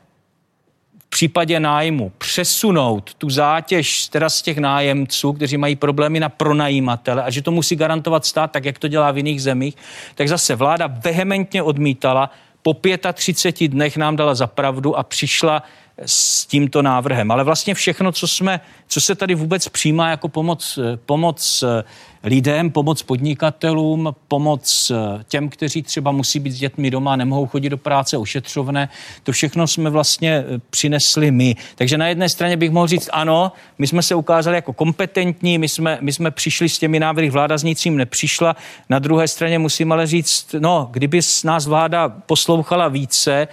případě 1.18 1.60
nájmu 1.60 2.12
přesunout 2.18 3.14
tu 3.14 3.30
zátěž 3.30 4.08
teda 4.08 4.28
z 4.28 4.42
těch 4.42 4.58
nájemců, 4.58 5.32
kteří 5.32 5.56
mají 5.56 5.76
problémy 5.76 6.20
na 6.20 6.28
pronajímatele 6.28 7.22
a 7.22 7.30
že 7.30 7.42
to 7.42 7.50
musí 7.50 7.76
garantovat 7.76 8.26
stát, 8.26 8.50
tak 8.50 8.64
jak 8.64 8.78
to 8.78 8.88
dělá 8.88 9.10
v 9.10 9.16
jiných 9.16 9.42
zemích, 9.42 9.76
tak 10.14 10.28
zase 10.28 10.54
vláda 10.54 10.86
vehementně 10.86 11.62
odmítala, 11.62 12.30
po 12.62 12.76
35 13.12 13.68
dnech 13.68 13.96
nám 13.96 14.16
dala 14.16 14.34
zapravdu 14.34 14.98
a 14.98 15.02
přišla 15.02 15.62
s 16.06 16.46
tímto 16.46 16.82
návrhem. 16.82 17.30
Ale 17.30 17.44
vlastně 17.44 17.74
všechno, 17.74 18.12
co, 18.12 18.28
jsme, 18.28 18.60
co 18.86 19.00
se 19.00 19.14
tady 19.14 19.34
vůbec 19.34 19.68
přijímá 19.68 20.10
jako 20.10 20.28
pomoc, 20.28 20.78
pomoc 21.06 21.64
eh, 21.66 21.84
lidem, 22.28 22.70
pomoc 22.70 23.02
podnikatelům, 23.02 24.14
pomoc 24.28 24.92
eh, 24.94 25.24
těm, 25.28 25.48
kteří 25.48 25.82
třeba 25.82 26.12
musí 26.12 26.40
být 26.40 26.50
s 26.50 26.58
dětmi 26.58 26.90
doma, 26.90 27.16
nemohou 27.16 27.46
chodit 27.46 27.68
do 27.68 27.78
práce, 27.78 28.16
ošetřovné, 28.16 28.88
to 29.22 29.32
všechno 29.32 29.66
jsme 29.66 29.90
vlastně 29.90 30.44
eh, 30.48 30.60
přinesli 30.70 31.30
my. 31.30 31.56
Takže 31.74 31.98
na 31.98 32.08
jedné 32.08 32.28
straně 32.28 32.56
bych 32.56 32.70
mohl 32.70 32.86
říct, 32.86 33.08
ano, 33.12 33.52
my 33.78 33.86
jsme 33.86 34.02
se 34.02 34.14
ukázali 34.14 34.56
jako 34.56 34.72
kompetentní, 34.72 35.58
my 35.58 35.68
jsme, 35.68 35.98
my 36.00 36.12
jsme 36.12 36.30
přišli 36.30 36.68
s 36.68 36.78
těmi 36.78 37.00
návrhy, 37.00 37.30
vláda 37.30 37.58
s 37.58 37.62
nicím 37.62 37.96
nepřišla. 37.96 38.56
Na 38.88 38.98
druhé 38.98 39.28
straně 39.28 39.58
musím 39.58 39.92
ale 39.92 40.06
říct, 40.06 40.54
no, 40.58 40.88
kdyby 40.90 41.20
nás 41.44 41.66
vláda 41.66 42.08
poslouchala 42.08 42.88
více, 42.88 43.48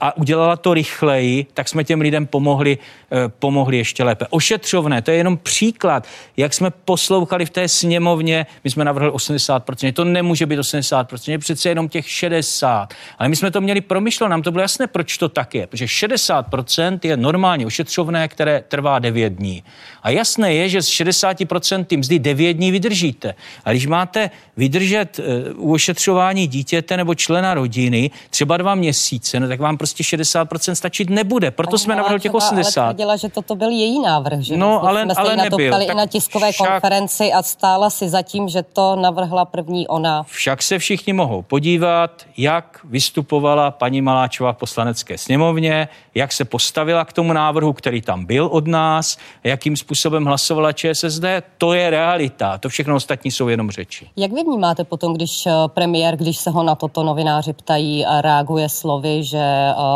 a 0.00 0.16
udělala 0.16 0.56
to 0.56 0.74
rychleji, 0.74 1.46
tak 1.54 1.68
jsme 1.68 1.84
těm 1.84 2.00
lidem 2.00 2.26
pomohli, 2.26 2.78
eh, 3.12 3.28
pomohli 3.28 3.76
ještě 3.76 4.04
lépe. 4.04 4.26
Ošetřovné, 4.30 5.02
to 5.02 5.10
je 5.10 5.16
jenom 5.16 5.36
příklad, 5.36 6.06
jak 6.36 6.54
jsme 6.54 6.70
poslouchali 6.70 7.46
v 7.46 7.50
té 7.50 7.68
sněmovně, 7.68 8.46
my 8.64 8.70
jsme 8.70 8.84
navrhli 8.84 9.10
80%, 9.10 9.92
to 9.92 10.04
nemůže 10.04 10.46
být 10.46 10.58
80%, 10.58 11.32
je 11.32 11.38
přece 11.38 11.68
jenom 11.68 11.88
těch 11.88 12.10
60. 12.10 12.94
Ale 13.18 13.28
my 13.28 13.36
jsme 13.36 13.50
to 13.50 13.60
měli 13.60 13.80
promyšleno, 13.80 14.30
nám 14.30 14.42
to 14.42 14.52
bylo 14.52 14.62
jasné, 14.62 14.86
proč 14.86 15.18
to 15.18 15.28
tak 15.28 15.54
je, 15.54 15.66
protože 15.66 15.84
60% 15.84 16.98
je 17.02 17.16
normálně 17.16 17.66
ošetřovné, 17.66 18.28
které 18.28 18.64
trvá 18.68 18.98
9 18.98 19.32
dní. 19.32 19.62
A 20.02 20.10
jasné 20.10 20.54
je, 20.54 20.68
že 20.68 20.82
z 20.82 20.88
60% 20.88 21.98
mzdy 21.98 22.18
9 22.18 22.52
dní 22.52 22.70
vydržíte. 22.70 23.34
A 23.64 23.70
když 23.70 23.86
máte 23.86 24.30
vydržet 24.56 25.18
eh, 25.18 25.52
u 25.52 25.72
ošetřování 25.72 26.46
dítěte 26.46 26.96
nebo 26.96 27.14
člena 27.14 27.54
rodiny 27.54 28.10
třeba 28.30 28.56
dva 28.56 28.74
měsíce, 28.74 29.40
no 29.40 29.48
tak 29.54 29.60
vám 29.60 29.76
prostě 29.76 30.02
60% 30.02 30.72
stačit 30.72 31.10
nebude. 31.10 31.50
Proto 31.50 31.70
Pani 31.70 31.78
jsme 31.78 31.96
navrhli 31.96 32.20
těch 32.20 32.34
80. 32.34 32.82
Ale 32.82 32.94
tvrdila, 32.94 33.16
že 33.16 33.28
toto 33.28 33.54
byl 33.54 33.70
její 33.70 34.02
návrh, 34.02 34.40
že 34.40 34.56
no, 34.56 34.84
ale, 34.84 35.02
jsme 35.02 35.14
ale 35.14 35.36
nebyl. 35.36 35.72
to 35.72 35.80
i 35.80 35.94
na 35.94 36.06
tiskové 36.06 36.52
však, 36.52 36.68
konferenci 36.68 37.32
a 37.32 37.42
stála 37.42 37.90
si 37.90 38.08
zatím, 38.08 38.48
že 38.48 38.62
to 38.62 38.96
navrhla 38.96 39.44
první 39.44 39.88
ona. 39.88 40.22
Však 40.22 40.62
se 40.62 40.78
všichni 40.78 41.12
mohou 41.12 41.42
podívat, 41.42 42.22
jak 42.36 42.80
vystupovala 42.84 43.70
paní 43.70 44.02
Maláčová 44.02 44.52
v 44.52 44.56
poslanecké 44.56 45.18
sněmovně, 45.18 45.88
jak 46.14 46.32
se 46.32 46.44
postavila 46.44 47.04
k 47.04 47.12
tomu 47.12 47.32
návrhu, 47.32 47.72
který 47.72 48.02
tam 48.02 48.24
byl 48.24 48.46
od 48.46 48.66
nás, 48.66 49.18
jakým 49.44 49.76
způsobem 49.76 50.24
hlasovala 50.24 50.72
ČSSD. 50.72 51.24
To 51.58 51.72
je 51.72 51.90
realita. 51.90 52.58
To 52.58 52.68
všechno 52.68 52.94
ostatní 52.94 53.30
jsou 53.30 53.48
jenom 53.48 53.70
řeči. 53.70 54.08
Jak 54.16 54.32
vy 54.32 54.42
vnímáte 54.42 54.84
potom, 54.84 55.14
když 55.14 55.46
eh, 55.46 55.52
premiér, 55.66 56.16
když 56.16 56.38
se 56.38 56.50
ho 56.50 56.62
na 56.62 56.74
toto 56.74 57.02
novináři 57.02 57.52
ptají, 57.52 58.04
a 58.06 58.20
reaguje 58.20 58.68
slovy, 58.68 59.24
že 59.24 59.43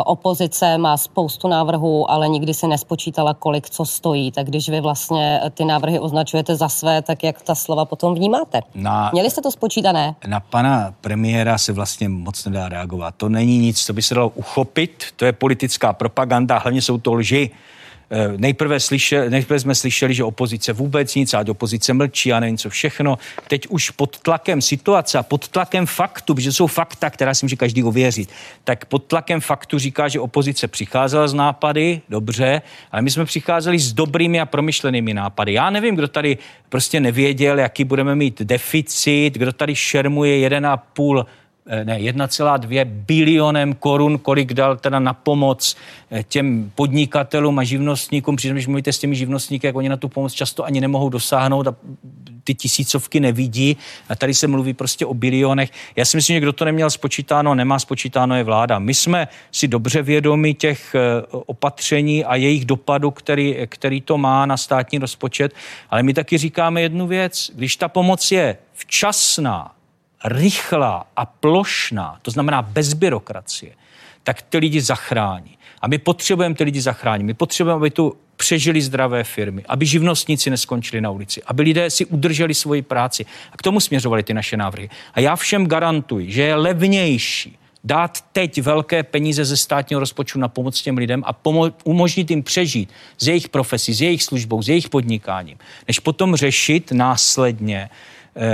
opozice 0.05 0.77
má 0.77 0.97
spoustu 0.97 1.47
návrhů, 1.47 2.11
ale 2.11 2.27
nikdy 2.27 2.53
si 2.53 2.67
nespočítala, 2.67 3.33
kolik 3.33 3.69
co 3.69 3.85
stojí. 3.85 4.31
Tak 4.31 4.47
když 4.47 4.69
vy 4.69 4.81
vlastně 4.81 5.41
ty 5.53 5.65
návrhy 5.65 5.99
označujete 5.99 6.55
za 6.55 6.69
své, 6.69 7.01
tak 7.01 7.23
jak 7.23 7.41
ta 7.41 7.55
slova 7.55 7.85
potom 7.85 8.15
vnímáte? 8.15 8.61
Na, 8.75 9.09
Měli 9.13 9.29
jste 9.29 9.41
to 9.41 9.51
spočítané? 9.51 10.15
Na 10.27 10.39
pana 10.39 10.93
premiéra 11.01 11.57
se 11.57 11.73
vlastně 11.73 12.09
moc 12.09 12.45
nedá 12.45 12.69
reagovat. 12.69 13.13
To 13.17 13.29
není 13.29 13.57
nic, 13.57 13.85
co 13.85 13.93
by 13.93 14.01
se 14.01 14.15
dalo 14.15 14.29
uchopit. 14.29 15.03
To 15.15 15.25
je 15.25 15.33
politická 15.33 15.93
propaganda, 15.93 16.57
hlavně 16.57 16.81
jsou 16.81 16.97
to 16.97 17.13
lži. 17.13 17.49
Eh, 18.11 18.33
nejprve, 18.37 18.79
slyšel, 18.79 19.29
nejprve 19.29 19.59
jsme 19.59 19.75
slyšeli, 19.75 20.13
že 20.13 20.23
opozice 20.23 20.73
vůbec 20.73 21.15
nic, 21.15 21.33
a 21.33 21.43
opozice 21.49 21.93
mlčí 21.93 22.33
a 22.33 22.39
nevím 22.39 22.57
co 22.57 22.69
všechno. 22.69 23.17
Teď 23.47 23.67
už 23.67 23.89
pod 23.89 24.19
tlakem 24.19 24.61
situace 24.61 25.17
a 25.17 25.23
pod 25.23 25.47
tlakem 25.47 25.85
faktu, 25.85 26.35
protože 26.35 26.51
jsou 26.51 26.67
fakta, 26.67 27.09
která 27.09 27.33
si 27.33 27.45
může 27.45 27.55
každý 27.55 27.83
ověřit, 27.83 28.29
tak 28.63 28.85
pod 28.85 28.99
tlakem 28.99 29.41
faktu 29.41 29.79
říká, 29.79 30.07
že 30.07 30.19
opozice 30.19 30.67
přicházela 30.67 31.27
z 31.27 31.33
nápady, 31.33 32.01
dobře, 32.09 32.61
ale 32.91 33.01
my 33.01 33.11
jsme 33.11 33.25
přicházeli 33.25 33.79
s 33.79 33.93
dobrými 33.93 34.39
a 34.39 34.45
promyšlenými 34.45 35.13
nápady. 35.13 35.53
Já 35.53 35.69
nevím, 35.69 35.95
kdo 35.95 36.07
tady 36.07 36.37
prostě 36.69 36.99
nevěděl, 36.99 37.59
jaký 37.59 37.83
budeme 37.83 38.15
mít 38.15 38.41
deficit, 38.41 39.31
kdo 39.33 39.53
tady 39.53 39.75
šermuje 39.75 40.49
1,5 40.49 41.25
Eh, 41.25 41.38
ne, 41.83 41.99
1,2 41.99 42.85
bilionem 42.85 43.73
korun, 43.73 44.17
kolik 44.17 44.53
dal 44.53 44.77
teda 44.77 44.99
na 44.99 45.13
pomoc 45.13 45.75
eh, 46.11 46.23
těm 46.23 46.71
podnikatelům 46.75 47.59
a 47.59 47.63
živnostníkům, 47.63 48.35
přitom 48.35 48.55
když 48.55 48.67
mluvíte 48.67 48.93
s 48.93 48.99
těmi 48.99 49.15
živnostníky, 49.15 49.67
jak 49.67 49.75
oni 49.75 49.89
na 49.89 49.97
tu 49.97 50.09
pomoc 50.09 50.33
často 50.33 50.65
ani 50.65 50.81
nemohou 50.81 51.09
dosáhnout 51.09 51.67
a 51.67 51.75
ty 52.43 52.55
tisícovky 52.55 53.19
nevidí. 53.19 53.77
A 54.09 54.15
tady 54.15 54.33
se 54.33 54.47
mluví 54.47 54.73
prostě 54.73 55.05
o 55.05 55.13
bilionech. 55.13 55.71
Já 55.95 56.05
si 56.05 56.17
myslím, 56.17 56.35
že 56.35 56.39
kdo 56.39 56.53
to 56.53 56.65
neměl 56.65 56.89
spočítáno, 56.89 57.55
nemá 57.55 57.79
spočítáno 57.79 58.35
je 58.35 58.43
vláda. 58.43 58.79
My 58.79 58.93
jsme 58.93 59.27
si 59.51 59.67
dobře 59.67 60.01
vědomi 60.01 60.53
těch 60.53 60.95
eh, 60.95 60.99
opatření 61.29 62.25
a 62.25 62.35
jejich 62.35 62.65
dopadu, 62.65 63.11
který, 63.11 63.57
který 63.65 64.01
to 64.01 64.17
má 64.17 64.45
na 64.45 64.57
státní 64.57 64.99
rozpočet, 64.99 65.53
ale 65.89 66.03
my 66.03 66.13
taky 66.13 66.37
říkáme 66.37 66.81
jednu 66.81 67.07
věc. 67.07 67.51
Když 67.55 67.75
ta 67.75 67.87
pomoc 67.87 68.31
je 68.31 68.57
včasná, 68.73 69.71
rychlá 70.25 71.05
a 71.15 71.25
plošná, 71.25 72.19
to 72.21 72.31
znamená 72.31 72.61
bez 72.61 72.93
byrokracie, 72.93 73.71
tak 74.23 74.41
ty 74.41 74.57
lidi 74.57 74.81
zachrání. 74.81 75.57
A 75.81 75.87
my 75.87 75.97
potřebujeme 75.97 76.55
ty 76.55 76.63
lidi 76.63 76.81
zachránit. 76.81 77.23
My 77.23 77.33
potřebujeme, 77.33 77.77
aby 77.77 77.91
tu 77.91 78.17
přežili 78.35 78.81
zdravé 78.81 79.23
firmy, 79.23 79.63
aby 79.67 79.85
živnostníci 79.85 80.49
neskončili 80.49 81.01
na 81.01 81.11
ulici, 81.11 81.41
aby 81.43 81.61
lidé 81.61 81.89
si 81.89 82.05
udrželi 82.05 82.53
svoji 82.53 82.81
práci. 82.81 83.25
A 83.51 83.57
k 83.57 83.61
tomu 83.61 83.79
směřovaly 83.79 84.23
ty 84.23 84.33
naše 84.33 84.57
návrhy. 84.57 84.89
A 85.13 85.19
já 85.19 85.35
všem 85.35 85.67
garantuji, 85.67 86.31
že 86.31 86.41
je 86.41 86.55
levnější 86.55 87.59
dát 87.83 88.21
teď 88.31 88.61
velké 88.61 89.03
peníze 89.03 89.45
ze 89.45 89.57
státního 89.57 89.99
rozpočtu 89.99 90.39
na 90.39 90.47
pomoc 90.47 90.81
těm 90.81 90.97
lidem 90.97 91.23
a 91.25 91.33
pomo- 91.33 91.73
umožnit 91.83 92.29
jim 92.29 92.43
přežít 92.43 92.89
z 93.17 93.27
jejich 93.27 93.49
profesí, 93.49 93.93
z 93.93 94.01
jejich 94.01 94.23
službou, 94.23 94.61
z 94.61 94.69
jejich 94.69 94.89
podnikáním, 94.89 95.57
než 95.87 95.99
potom 95.99 96.35
řešit 96.35 96.91
následně 96.91 97.89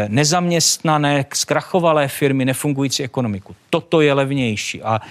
nezaměstnané, 0.08 1.26
zkrachovalé 1.34 2.08
firmy, 2.08 2.46
nefungující 2.46 3.04
ekonomiku. 3.04 3.56
Toto 3.70 4.02
je 4.02 4.14
levnější 4.14 4.82
a 4.84 5.02
eh, 5.04 5.10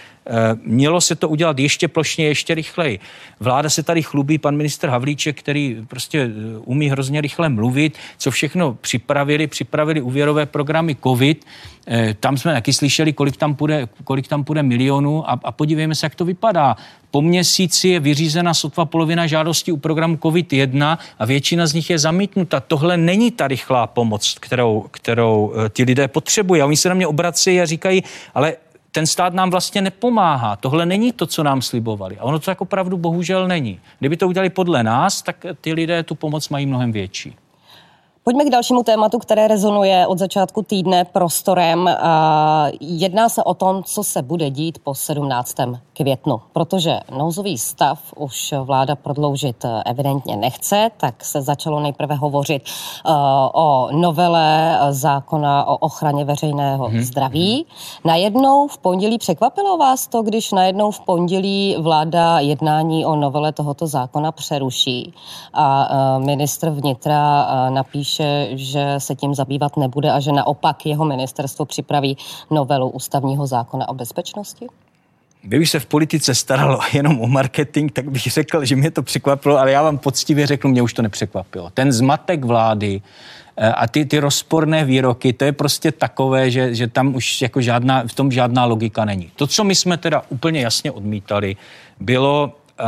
mělo 0.63 1.01
se 1.01 1.15
to 1.15 1.29
udělat 1.29 1.59
ještě 1.59 1.89
plošně, 1.89 2.25
ještě 2.25 2.55
rychleji. 2.55 2.99
Vláda 3.41 3.71
se 3.71 3.83
tady 3.83 4.03
chlubí, 4.03 4.39
pan 4.39 4.57
minister 4.57 4.91
Havlíček, 4.91 5.39
který 5.39 5.77
prostě 5.89 6.21
eh, 6.21 6.59
umí 6.59 6.89
hrozně 6.89 7.21
rychle 7.21 7.49
mluvit, 7.49 7.99
co 8.19 8.31
všechno 8.31 8.75
připravili, 8.75 9.47
připravili 9.47 10.01
úvěrové 10.01 10.47
programy 10.47 10.97
COVID, 11.03 11.45
tam 12.21 12.37
jsme 12.37 12.53
taky 12.53 12.73
slyšeli, 12.73 13.13
kolik 13.13 13.37
tam 13.37 13.55
půjde, 13.55 13.89
kolik 14.05 14.29
tam 14.29 14.45
půjde 14.45 14.63
milionů 14.63 15.31
a, 15.31 15.41
a 15.45 15.53
podívejme 15.53 15.95
se, 15.95 16.07
jak 16.07 16.15
to 16.15 16.25
vypadá. 16.25 16.77
Po 17.11 17.23
měsíci 17.23 17.89
je 17.89 18.01
vyřízena 18.01 18.55
sotva 18.55 18.85
polovina 18.85 19.27
žádostí 19.27 19.73
u 19.73 19.77
programu 19.77 20.17
COVID-1 20.17 20.99
a 21.19 21.25
většina 21.25 21.67
z 21.67 21.75
nich 21.75 21.91
je 21.91 21.99
zamítnuta. 21.99 22.61
Tohle 22.61 22.97
není 22.97 23.31
ta 23.31 23.49
rychlá 23.49 23.87
pomoc, 23.87 24.37
kterou, 24.41 24.87
kterou 24.91 25.53
eh, 25.57 25.69
ti 25.69 25.83
lidé 25.83 26.09
potřebují. 26.09 26.63
A 26.63 26.67
oni 26.67 26.77
se 26.77 26.89
na 26.89 26.95
mě 26.95 27.07
obrací 27.07 27.61
a 27.61 27.67
říkají, 27.67 28.03
ale 28.35 28.57
ten 28.95 29.07
stát 29.07 29.35
nám 29.35 29.51
vlastně 29.51 29.83
nepomáhá. 29.83 30.57
Tohle 30.57 30.87
není 30.87 31.13
to, 31.13 31.27
co 31.27 31.43
nám 31.43 31.63
slibovali. 31.63 32.19
A 32.19 32.23
ono 32.23 32.39
to 32.39 32.51
jako 32.51 32.65
opravdu 32.65 32.97
bohužel 32.97 33.49
není. 33.49 33.81
Kdyby 33.99 34.17
to 34.17 34.29
udělali 34.29 34.51
podle 34.51 34.83
nás, 34.83 35.23
tak 35.23 35.47
ty 35.61 35.73
lidé 35.73 36.03
tu 36.03 36.15
pomoc 36.15 36.49
mají 36.49 36.67
mnohem 36.67 36.93
větší. 36.93 37.37
Pojďme 38.25 38.45
k 38.45 38.51
dalšímu 38.51 38.83
tématu, 38.83 39.19
které 39.19 39.49
rezonuje 39.49 40.07
od 40.07 40.19
začátku 40.19 40.63
týdne 40.63 41.05
prostorem. 41.05 41.91
Jedná 42.81 43.29
se 43.29 43.45
o 43.45 43.55
tom, 43.55 43.83
co 43.83 44.05
se 44.05 44.23
bude 44.23 44.51
dít 44.51 44.79
po 44.79 44.95
17. 44.95 45.55
květnu, 45.97 46.41
protože 46.53 47.01
nouzový 47.19 47.59
stav 47.59 47.99
už 48.17 48.55
vláda 48.63 48.97
prodloužit 48.97 49.65
evidentně 49.87 50.37
nechce, 50.37 50.91
tak 50.97 51.25
se 51.25 51.43
začalo 51.43 51.81
nejprve 51.81 52.15
hovořit 52.15 52.63
uh, 52.63 53.13
o 53.53 53.89
novele 53.93 54.79
zákona 54.91 55.65
o 55.65 55.77
ochraně 55.77 56.25
veřejného 56.25 56.89
hmm. 56.89 57.03
zdraví. 57.03 57.67
Najednou 58.05 58.69
v 58.69 58.79
pondělí 58.79 59.19
překvapilo 59.19 59.77
vás 59.77 60.07
to, 60.07 60.23
když 60.23 60.53
najednou 60.53 60.91
v 60.91 61.01
pondělí 61.01 61.77
vláda 61.81 62.39
jednání 62.39 63.07
o 63.07 63.17
novele 63.17 63.53
tohoto 63.53 63.87
zákona 63.87 64.33
přeruší 64.33 65.15
a 65.55 65.89
uh, 65.91 66.25
ministr 66.25 66.71
vnitra 66.71 67.47
uh, 67.47 67.75
napíše 67.75 68.14
píše, 68.15 68.49
že 68.53 68.95
se 68.99 69.15
tím 69.15 69.35
zabývat 69.35 69.77
nebude 69.77 70.11
a 70.11 70.21
že 70.21 70.33
naopak 70.33 70.87
jeho 70.87 71.05
ministerstvo 71.05 71.65
připraví 71.65 72.17
novelu 72.51 72.89
ústavního 72.89 73.47
zákona 73.47 73.89
o 73.89 73.95
bezpečnosti? 73.95 74.67
Kdyby 75.43 75.67
se 75.67 75.81
v 75.81 75.87
politice 75.87 76.35
staralo 76.35 76.79
jenom 76.93 77.21
o 77.21 77.27
marketing, 77.27 77.93
tak 77.93 78.11
bych 78.11 78.23
řekl, 78.23 78.65
že 78.65 78.77
mě 78.77 78.91
to 78.91 79.03
překvapilo, 79.03 79.59
ale 79.59 79.73
já 79.73 79.83
vám 79.83 79.99
poctivě 79.99 80.47
řeknu, 80.47 80.71
mě 80.71 80.83
už 80.83 80.93
to 80.93 81.03
nepřekvapilo. 81.03 81.71
Ten 81.71 81.93
zmatek 81.93 82.45
vlády 82.45 83.03
eh, 83.57 83.73
a 83.73 83.87
ty, 83.87 84.05
ty 84.05 84.19
rozporné 84.19 84.85
výroky, 84.85 85.33
to 85.33 85.45
je 85.45 85.53
prostě 85.53 85.93
takové, 85.93 86.51
že, 86.51 86.75
že 86.75 86.87
tam 86.87 87.15
už 87.15 87.43
jako 87.43 87.61
žádná, 87.61 88.05
v 88.07 88.15
tom 88.15 88.33
žádná 88.33 88.65
logika 88.65 89.05
není. 89.05 89.31
To, 89.37 89.47
co 89.47 89.65
my 89.65 89.75
jsme 89.75 89.97
teda 89.97 90.23
úplně 90.29 90.61
jasně 90.61 90.91
odmítali, 90.93 91.57
bylo 92.01 92.53
eh, 92.79 92.85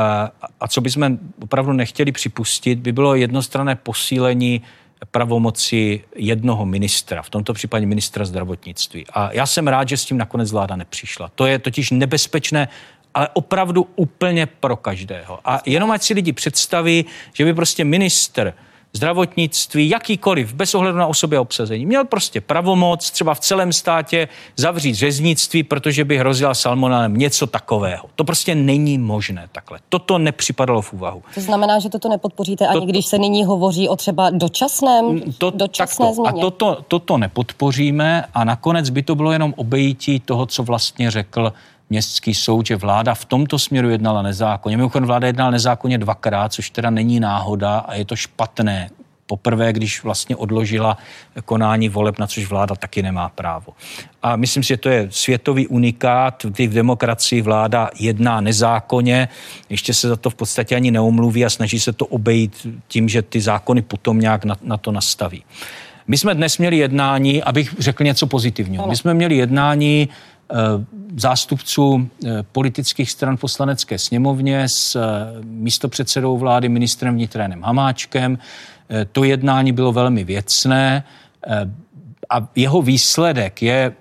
a 0.61 0.69
co 0.69 0.81
bychom 0.81 1.19
opravdu 1.43 1.73
nechtěli 1.73 2.13
připustit, 2.13 2.79
by 2.79 2.93
bylo 2.93 3.15
jednostranné 3.15 3.75
posílení 3.75 4.63
pravomoci 5.11 6.05
jednoho 6.17 6.67
ministra, 6.67 7.23
v 7.23 7.31
tomto 7.31 7.55
případě 7.55 7.87
ministra 7.87 8.25
zdravotnictví. 8.25 9.07
A 9.13 9.33
já 9.33 9.47
jsem 9.47 9.69
rád, 9.69 9.89
že 9.89 9.97
s 9.97 10.05
tím 10.05 10.19
nakonec 10.19 10.53
vláda 10.53 10.77
nepřišla. 10.77 11.31
To 11.35 11.47
je 11.47 11.59
totiž 11.59 11.91
nebezpečné 11.91 12.69
ale 13.17 13.29
opravdu 13.33 13.89
úplně 13.97 14.47
pro 14.47 14.77
každého. 14.77 15.39
A 15.45 15.61
jenom 15.67 15.91
ať 15.91 16.03
si 16.03 16.15
lidi 16.15 16.33
představí, 16.33 17.05
že 17.33 17.45
by 17.45 17.55
prostě 17.55 17.85
ministr 17.85 18.55
zdravotnictví, 18.97 19.89
jakýkoliv, 19.89 20.55
bez 20.55 20.75
ohledu 20.75 20.99
na 20.99 21.07
osobě 21.07 21.39
obsazení. 21.39 21.87
Měl 21.87 22.05
prostě 22.05 22.41
pravomoc 22.41 23.11
třeba 23.11 23.35
v 23.35 23.41
celém 23.41 23.73
státě 23.73 24.29
zavřít 24.57 24.95
řeznictví, 24.95 25.63
protože 25.63 26.05
by 26.05 26.19
hrozila 26.19 26.55
salmonálem 26.55 27.17
něco 27.17 27.47
takového. 27.47 28.05
To 28.15 28.25
prostě 28.25 28.55
není 28.55 28.99
možné 28.99 29.49
takhle. 29.53 29.79
Toto 29.89 30.19
nepřipadalo 30.19 30.83
v 30.83 30.93
úvahu. 30.93 31.23
To 31.35 31.41
znamená, 31.41 31.79
že 31.79 31.89
toto 31.89 32.09
nepodpoříte 32.09 32.67
ani 32.67 32.81
to, 32.81 32.87
když 32.87 33.07
se 33.07 33.19
nyní 33.19 33.45
hovoří 33.45 33.89
o 33.89 33.97
třeba 33.97 34.31
dočasném, 34.31 35.05
mm, 35.07 35.33
to, 35.39 35.51
dočasné 35.51 36.07
takto. 36.07 36.15
změně. 36.15 36.41
A 36.41 36.41
toto, 36.41 36.85
toto 36.89 37.19
nepodpoříme 37.19 38.25
a 38.35 38.45
nakonec 38.45 38.91
by 38.91 39.03
to 39.03 39.15
bylo 39.15 39.33
jenom 39.33 39.55
obejítí 39.57 40.21
toho, 40.21 40.47
co 40.47 40.63
vlastně 40.63 41.11
řekl 41.11 41.53
městský 41.91 42.35
soud, 42.35 42.67
že 42.67 42.77
vláda 42.77 43.15
v 43.15 43.25
tomto 43.25 43.59
směru 43.59 43.91
jednala 43.91 44.23
nezákonně. 44.23 44.77
Mimochodem 44.77 45.07
vláda 45.07 45.27
jednala 45.27 45.51
nezákonně 45.51 45.99
dvakrát, 45.99 46.53
což 46.53 46.71
teda 46.71 46.91
není 46.91 47.21
náhoda 47.21 47.79
a 47.79 47.95
je 47.95 48.05
to 48.05 48.17
špatné. 48.17 48.91
Poprvé, 49.29 49.73
když 49.73 50.03
vlastně 50.03 50.37
odložila 50.37 50.99
konání 51.45 51.89
voleb, 51.89 52.19
na 52.19 52.27
což 52.27 52.49
vláda 52.49 52.75
taky 52.75 53.03
nemá 53.03 53.29
právo. 53.29 53.73
A 54.23 54.37
myslím 54.37 54.63
si, 54.63 54.69
že 54.69 54.77
to 54.77 54.89
je 54.89 55.09
světový 55.11 55.67
unikát, 55.67 56.47
kdy 56.49 56.67
v 56.67 56.75
demokracii 56.75 57.43
vláda 57.43 57.91
jedná 57.99 58.41
nezákonně, 58.41 59.29
ještě 59.71 59.95
se 59.95 60.09
za 60.09 60.17
to 60.17 60.31
v 60.31 60.35
podstatě 60.35 60.77
ani 60.77 60.91
neomluví 60.91 61.45
a 61.45 61.51
snaží 61.51 61.81
se 61.81 61.93
to 61.93 62.07
obejít 62.07 62.67
tím, 62.89 63.09
že 63.09 63.23
ty 63.23 63.41
zákony 63.41 63.83
potom 63.83 64.21
nějak 64.21 64.45
na, 64.45 64.57
na 64.63 64.77
to 64.77 64.93
nastaví. 64.93 65.45
My 66.07 66.19
jsme 66.19 66.35
dnes 66.35 66.59
měli 66.59 66.77
jednání, 66.77 67.43
abych 67.43 67.75
řekl 67.79 68.05
něco 68.05 68.27
pozitivního. 68.27 68.87
My 68.87 68.97
jsme 68.97 69.15
měli 69.15 69.37
jednání 69.37 70.09
zástupců 71.17 72.09
eh, 72.25 72.43
politických 72.53 73.11
stran 73.11 73.37
poslanecké 73.37 73.99
sněmovně 73.99 74.69
s 74.69 74.97
eh, 74.97 75.01
místopředsedou 75.45 76.39
vlády 76.39 76.69
ministrem 76.69 77.15
vnitrénem 77.15 77.63
Hamáčkem. 77.63 78.39
To 79.13 79.25
jednání 79.25 79.73
bylo 79.73 79.93
velmi 79.93 80.25
věcné 80.25 81.05
a 82.31 82.49
jeho 82.57 82.83
výsledek 82.83 83.63
je 83.63 83.93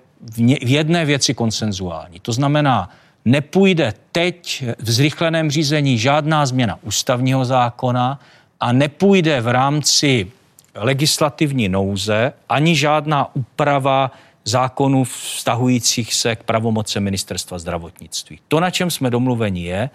v 0.62 0.70
jedné 0.70 1.04
věci 1.04 1.34
konsenzuální. 1.34 2.20
To 2.20 2.32
znamená, 2.32 2.90
nepůjde 3.24 3.94
teď 4.12 4.64
v 4.78 4.90
zrychleném 4.90 5.50
řízení 5.50 5.98
žádná 5.98 6.46
změna 6.46 6.78
ústavního 6.82 7.44
zákona 7.44 8.20
a 8.60 8.72
nepůjde 8.72 9.40
v 9.40 9.48
rámci 9.48 10.30
legislativní 10.74 11.68
nouze 11.68 12.32
ani 12.48 12.76
žádná 12.76 13.34
úprava 13.34 14.10
zákonů 14.48 15.04
vztahujících 15.04 16.14
se 16.14 16.36
k 16.36 16.42
pravomoce 16.42 17.00
ministerstva 17.00 17.58
zdravotnictví. 17.58 18.38
To, 18.48 18.60
na 18.60 18.70
čem 18.70 18.90
jsme 18.90 19.10
domluveni, 19.10 19.62
je, 19.62 19.90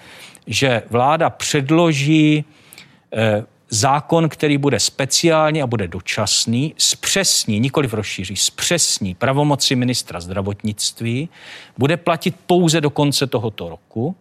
že 0.47 0.83
vláda 0.89 1.29
předloží 1.29 2.45
eh, 3.13 3.45
zákon, 3.69 4.29
který 4.29 4.57
bude 4.57 4.79
speciální 4.79 5.61
a 5.61 5.67
bude 5.67 5.87
dočasný, 5.87 6.73
zpřesní, 6.77 7.59
nikoli 7.59 7.89
rozšíří, 7.91 8.35
zpřesní 8.35 9.15
pravomoci 9.15 9.75
ministra 9.75 10.19
zdravotnictví, 10.19 11.29
bude 11.77 11.97
platit 11.97 12.35
pouze 12.47 12.81
do 12.81 12.89
konce 12.89 13.27
tohoto 13.27 13.69
roku 13.69 14.15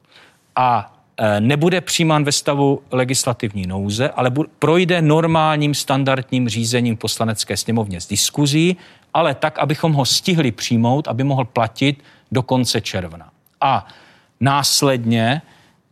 a 0.57 0.95
eh, 1.16 1.40
nebude 1.40 1.81
přijímán 1.81 2.25
ve 2.25 2.33
stavu 2.33 2.83
legislativní 2.90 3.66
nouze, 3.66 4.09
ale 4.09 4.31
projde 4.59 5.03
normálním 5.03 5.75
standardním 5.75 6.49
řízením 6.49 6.97
poslanecké 6.97 7.57
sněmovně 7.57 8.01
s 8.01 8.07
diskuzí 8.07 8.77
ale 9.14 9.35
tak, 9.35 9.59
abychom 9.59 9.92
ho 9.92 10.05
stihli 10.05 10.53
přijmout, 10.53 11.09
aby 11.09 11.25
mohl 11.25 11.44
platit 11.44 12.05
do 12.33 12.42
konce 12.42 12.81
června. 12.81 13.31
A 13.61 13.87
následně, 14.40 15.42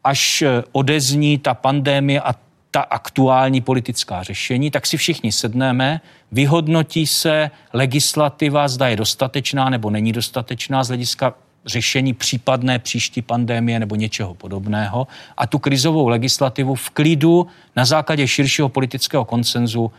až 0.04 0.42
eh, 0.42 0.62
odezní 0.72 1.38
ta 1.38 1.54
pandémie 1.54 2.20
a 2.20 2.34
ta 2.70 2.80
aktuální 2.80 3.60
politická 3.60 4.22
řešení, 4.22 4.70
tak 4.70 4.86
si 4.86 4.96
všichni 4.96 5.32
sedneme, 5.32 6.00
vyhodnotí 6.32 7.06
se 7.06 7.50
legislativa, 7.72 8.68
zda 8.68 8.88
je 8.88 8.96
dostatečná 8.96 9.70
nebo 9.70 9.90
není 9.90 10.12
dostatečná 10.12 10.84
z 10.84 10.88
hlediska 10.88 11.34
řešení 11.66 12.14
případné 12.14 12.78
příští 12.78 13.22
pandémie 13.22 13.80
nebo 13.80 13.94
něčeho 13.94 14.34
podobného 14.34 15.06
a 15.36 15.46
tu 15.46 15.58
krizovou 15.58 16.08
legislativu 16.08 16.74
v 16.74 16.90
klidu 16.90 17.46
na 17.76 17.84
základě 17.84 18.28
širšího 18.28 18.68
politického 18.68 19.24
konsenzu 19.24 19.92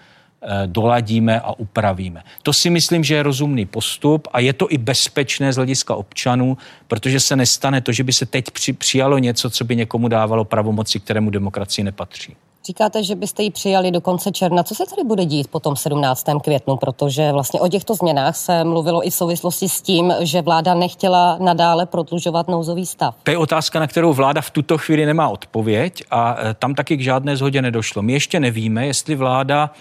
doladíme 0.66 1.42
a 1.42 1.52
upravíme. 1.60 2.24
To 2.44 2.54
si 2.54 2.70
myslím, 2.70 3.04
že 3.04 3.16
je 3.16 3.24
rozumný 3.24 3.66
postup 3.66 4.28
a 4.34 4.40
je 4.40 4.54
to 4.54 4.72
i 4.72 4.78
bezpečné 4.78 5.54
z 5.54 5.56
hlediska 5.56 5.96
občanů, 5.96 6.58
protože 6.88 7.20
se 7.20 7.36
nestane 7.36 7.82
to, 7.82 7.92
že 7.92 8.04
by 8.04 8.14
se 8.14 8.26
teď 8.26 8.52
při, 8.52 8.74
přijalo 8.74 9.18
něco, 9.18 9.50
co 9.50 9.64
by 9.64 9.76
někomu 9.76 10.08
dávalo 10.08 10.46
pravomoci, 10.46 11.00
kterému 11.00 11.30
demokracii 11.30 11.86
nepatří. 11.86 12.36
Říkáte, 12.66 13.04
že 13.04 13.16
byste 13.16 13.44
ji 13.44 13.52
přijali 13.52 13.92
do 13.92 14.02
konce 14.02 14.32
června. 14.32 14.64
Co 14.64 14.76
se 14.76 14.84
tady 14.90 15.04
bude 15.04 15.26
dít 15.26 15.48
po 15.48 15.60
tom 15.60 15.76
17. 15.76 16.26
květnu? 16.44 16.78
Protože 16.78 17.32
vlastně 17.32 17.62
o 17.62 17.68
těchto 17.68 17.96
změnách 17.96 18.36
se 18.36 18.64
mluvilo 18.64 19.08
i 19.08 19.10
v 19.10 19.14
souvislosti 19.14 19.70
s 19.70 19.82
tím, 19.82 20.14
že 20.20 20.42
vláda 20.42 20.74
nechtěla 20.74 21.38
nadále 21.40 21.86
prodlužovat 21.86 22.48
nouzový 22.48 22.86
stav. 22.86 23.16
To 23.24 23.32
je 23.32 23.38
otázka, 23.38 23.80
na 23.80 23.88
kterou 23.88 24.14
vláda 24.14 24.42
v 24.42 24.50
tuto 24.50 24.78
chvíli 24.78 25.06
nemá 25.06 25.30
odpověď 25.30 26.04
a 26.12 26.36
eh, 26.40 26.54
tam 26.54 26.76
taky 26.76 26.98
k 26.98 27.02
žádné 27.02 27.38
zhodě 27.38 27.62
nedošlo. 27.62 28.02
My 28.02 28.14
ještě 28.14 28.40
nevíme, 28.40 28.88
jestli 28.88 29.16
vláda 29.16 29.72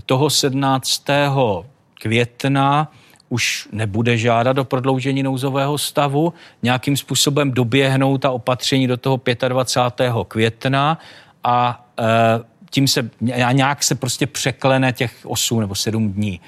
toho 0.00 0.30
17. 0.30 1.04
května 2.02 2.92
už 3.28 3.68
nebude 3.72 4.18
žádat 4.18 4.58
o 4.58 4.64
prodloužení 4.64 5.22
nouzového 5.22 5.78
stavu, 5.78 6.32
nějakým 6.62 6.96
způsobem 6.96 7.52
doběhnou 7.52 8.18
ta 8.18 8.30
opatření 8.30 8.86
do 8.86 8.96
toho 8.96 9.20
25. 9.48 10.12
května 10.28 10.98
a 11.44 11.86
e, 11.98 12.04
tím 12.70 12.88
se 12.88 13.10
nějak 13.52 13.82
se 13.82 13.94
prostě 13.94 14.26
překlene 14.26 14.92
těch 14.92 15.20
8 15.24 15.60
nebo 15.60 15.74
7 15.74 16.12
dní. 16.12 16.40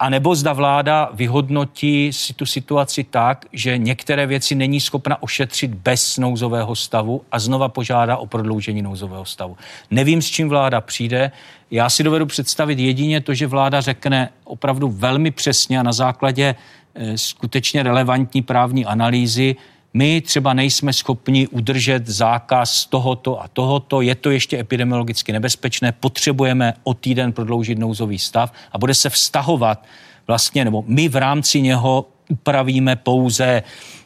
A 0.00 0.10
nebo 0.10 0.34
zda 0.34 0.52
vláda 0.52 1.10
vyhodnotí 1.12 2.12
si 2.12 2.34
tu 2.34 2.46
situaci 2.46 3.04
tak, 3.04 3.46
že 3.52 3.78
některé 3.78 4.26
věci 4.26 4.54
není 4.54 4.80
schopna 4.80 5.22
ošetřit 5.22 5.74
bez 5.74 6.18
nouzového 6.18 6.76
stavu 6.76 7.22
a 7.32 7.38
znova 7.38 7.68
požádá 7.68 8.16
o 8.16 8.26
prodloužení 8.26 8.82
nouzového 8.82 9.24
stavu. 9.24 9.56
Nevím, 9.90 10.22
s 10.22 10.26
čím 10.26 10.48
vláda 10.48 10.80
přijde. 10.80 11.32
Já 11.70 11.90
si 11.90 12.02
dovedu 12.02 12.26
představit 12.26 12.78
jedině 12.78 13.20
to, 13.20 13.34
že 13.34 13.46
vláda 13.46 13.80
řekne 13.80 14.30
opravdu 14.44 14.88
velmi 14.88 15.30
přesně 15.30 15.80
a 15.80 15.82
na 15.82 15.92
základě 15.92 16.54
e, 16.94 17.18
skutečně 17.18 17.82
relevantní 17.82 18.42
právní 18.42 18.86
analýzy, 18.86 19.56
my 19.94 20.20
třeba 20.20 20.54
nejsme 20.54 20.92
schopni 20.92 21.48
udržet 21.48 22.06
zákaz 22.06 22.86
tohoto 22.86 23.42
a 23.42 23.48
tohoto, 23.48 24.00
je 24.00 24.14
to 24.14 24.30
ještě 24.30 24.58
epidemiologicky 24.58 25.32
nebezpečné, 25.32 25.92
potřebujeme 25.92 26.74
o 26.84 26.94
týden 26.94 27.32
prodloužit 27.32 27.78
nouzový 27.78 28.18
stav 28.18 28.52
a 28.72 28.78
bude 28.78 28.94
se 28.94 29.10
vztahovat 29.10 29.84
vlastně, 30.26 30.64
nebo 30.64 30.84
my 30.86 31.08
v 31.08 31.16
rámci 31.16 31.60
něho 31.60 32.06
upravíme 32.28 32.96
pouze 32.96 33.62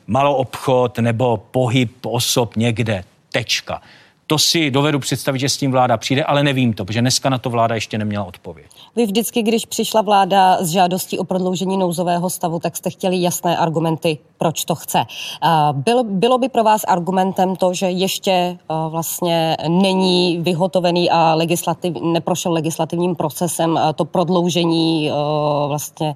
maloobchod 0.07 0.99
nebo 0.99 1.37
pohyb 1.37 2.07
osob 2.07 2.57
někde. 2.57 3.05
Tečka. 3.33 3.83
To 4.33 4.39
si 4.39 4.71
dovedu 4.71 4.99
představit, 4.99 5.39
že 5.39 5.49
s 5.49 5.57
tím 5.57 5.71
vláda 5.71 5.97
přijde, 5.97 6.25
ale 6.25 6.43
nevím 6.43 6.73
to, 6.73 6.85
protože 6.85 7.01
dneska 7.01 7.29
na 7.29 7.39
to 7.39 7.51
vláda 7.51 7.75
ještě 7.75 7.99
neměla 7.99 8.25
odpověď. 8.25 8.67
Vy 8.97 9.07
vždycky, 9.07 9.43
když 9.43 9.67
přišla 9.67 10.03
vláda 10.03 10.59
s 10.61 10.69
žádostí 10.69 11.19
o 11.19 11.25
prodloužení 11.25 11.77
nouzového 11.77 12.31
stavu, 12.31 12.59
tak 12.59 12.77
jste 12.77 12.91
chtěli 12.91 13.23
jasné 13.23 13.57
argumenty, 13.57 14.19
proč 14.39 14.65
to 14.65 14.75
chce. 14.75 15.05
Bylo, 15.73 16.05
bylo 16.05 16.39
by 16.39 16.49
pro 16.49 16.65
vás 16.65 16.81
argumentem 16.89 17.57
to, 17.57 17.75
že 17.75 17.87
ještě 17.87 18.59
vlastně 18.89 19.57
není 19.69 20.39
vyhotovený 20.41 21.11
a 21.11 21.35
legislativ, 21.35 21.95
neprošel 22.03 22.53
legislativním 22.53 23.15
procesem 23.15 23.81
to 23.95 24.05
prodloužení 24.05 25.11
vlastně 25.69 26.15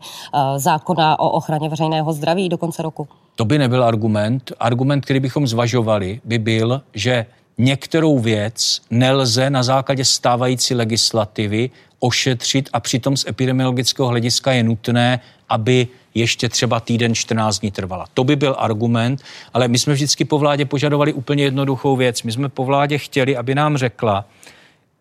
zákona 0.56 1.18
o 1.18 1.30
ochraně 1.30 1.68
veřejného 1.68 2.12
zdraví 2.12 2.48
do 2.48 2.58
konce 2.58 2.82
roku? 2.82 3.08
To 3.34 3.44
by 3.44 3.58
nebyl 3.58 3.84
argument. 3.84 4.52
Argument, 4.60 5.04
který 5.04 5.20
bychom 5.20 5.46
zvažovali, 5.46 6.20
by 6.24 6.38
byl, 6.38 6.82
že 6.94 7.26
některou 7.58 8.18
věc 8.18 8.82
nelze 8.90 9.50
na 9.50 9.62
základě 9.62 10.04
stávající 10.04 10.74
legislativy 10.74 11.70
ošetřit 11.98 12.68
a 12.72 12.80
přitom 12.80 13.16
z 13.16 13.26
epidemiologického 13.26 14.08
hlediska 14.08 14.52
je 14.52 14.62
nutné, 14.62 15.20
aby 15.48 15.88
ještě 16.14 16.48
třeba 16.48 16.80
týden 16.80 17.14
14 17.14 17.58
dní 17.58 17.70
trvala. 17.70 18.06
To 18.14 18.24
by 18.24 18.36
byl 18.36 18.56
argument, 18.58 19.22
ale 19.52 19.68
my 19.68 19.78
jsme 19.78 19.92
vždycky 19.92 20.24
po 20.24 20.38
vládě 20.38 20.64
požadovali 20.64 21.12
úplně 21.12 21.44
jednoduchou 21.44 21.96
věc. 21.96 22.22
My 22.22 22.32
jsme 22.32 22.48
po 22.48 22.64
vládě 22.64 22.98
chtěli, 22.98 23.36
aby 23.36 23.54
nám 23.54 23.76
řekla, 23.76 24.24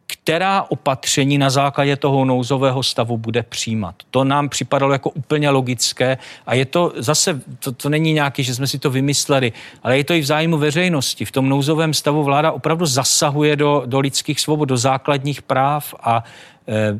která 0.07 0.65
opatření 0.69 1.37
na 1.37 1.49
základě 1.49 1.95
toho 1.95 2.25
nouzového 2.25 2.83
stavu 2.83 3.17
bude 3.17 3.43
přijímat. 3.43 3.95
To 4.11 4.23
nám 4.23 4.49
připadalo 4.49 4.91
jako 4.91 5.09
úplně 5.09 5.49
logické 5.49 6.17
a 6.45 6.55
je 6.55 6.65
to 6.65 6.93
zase, 6.97 7.41
to, 7.59 7.71
to 7.71 7.89
není 7.89 8.13
nějaký, 8.13 8.43
že 8.43 8.55
jsme 8.55 8.67
si 8.67 8.79
to 8.79 8.89
vymysleli, 8.89 9.53
ale 9.83 9.97
je 9.97 10.03
to 10.03 10.13
i 10.13 10.21
v 10.21 10.25
zájmu 10.25 10.57
veřejnosti. 10.57 11.25
V 11.25 11.31
tom 11.31 11.49
nouzovém 11.49 11.93
stavu 11.93 12.23
vláda 12.23 12.51
opravdu 12.51 12.85
zasahuje 12.85 13.55
do, 13.55 13.83
do 13.85 13.99
lidských 13.99 14.39
svobod, 14.39 14.69
do 14.69 14.77
základních 14.77 15.41
práv 15.41 15.93
a 15.99 16.23
e, 16.67 16.99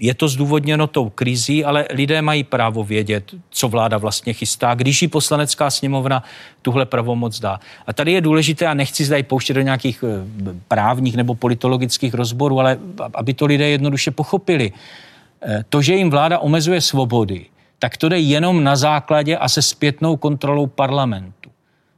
je 0.00 0.14
to 0.14 0.28
zdůvodněno 0.28 0.86
tou 0.86 1.10
krizí, 1.10 1.64
ale 1.64 1.86
lidé 1.90 2.22
mají 2.22 2.44
právo 2.44 2.84
vědět, 2.84 3.34
co 3.50 3.68
vláda 3.68 3.98
vlastně 3.98 4.32
chystá, 4.32 4.74
když 4.74 5.02
ji 5.02 5.08
poslanecká 5.08 5.70
sněmovna 5.70 6.22
tuhle 6.62 6.86
pravomoc 6.86 7.40
dá. 7.40 7.60
A 7.86 7.92
tady 7.92 8.12
je 8.12 8.20
důležité, 8.20 8.66
a 8.66 8.74
nechci 8.74 9.04
zde 9.04 9.22
pouštět 9.22 9.54
do 9.54 9.60
nějakých 9.60 10.04
eh, 10.06 10.54
právních 10.68 11.16
nebo 11.16 11.34
politologických 11.34 12.14
rozborů, 12.14 12.60
ale 12.60 12.78
aby 13.14 13.34
to 13.34 13.46
lidé 13.46 13.68
jednoduše 13.68 14.10
pochopili. 14.10 14.72
Eh, 15.42 15.64
to, 15.68 15.82
že 15.82 15.94
jim 15.94 16.10
vláda 16.10 16.38
omezuje 16.38 16.80
svobody, 16.80 17.46
tak 17.78 17.96
to 17.96 18.08
jde 18.08 18.18
jenom 18.18 18.64
na 18.64 18.76
základě 18.76 19.36
a 19.36 19.48
se 19.48 19.62
zpětnou 19.62 20.16
kontrolou 20.16 20.66
parlamentu. 20.66 21.50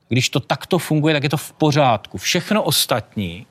Když 0.09 0.29
to 0.29 0.41
takto 0.41 0.79
funguje, 0.79 1.15
tak 1.15 1.23
je 1.23 1.29
to 1.29 1.37
v 1.37 1.53
pořádku. 1.53 2.19
Všechno 2.19 2.63
ostatní 2.63 3.47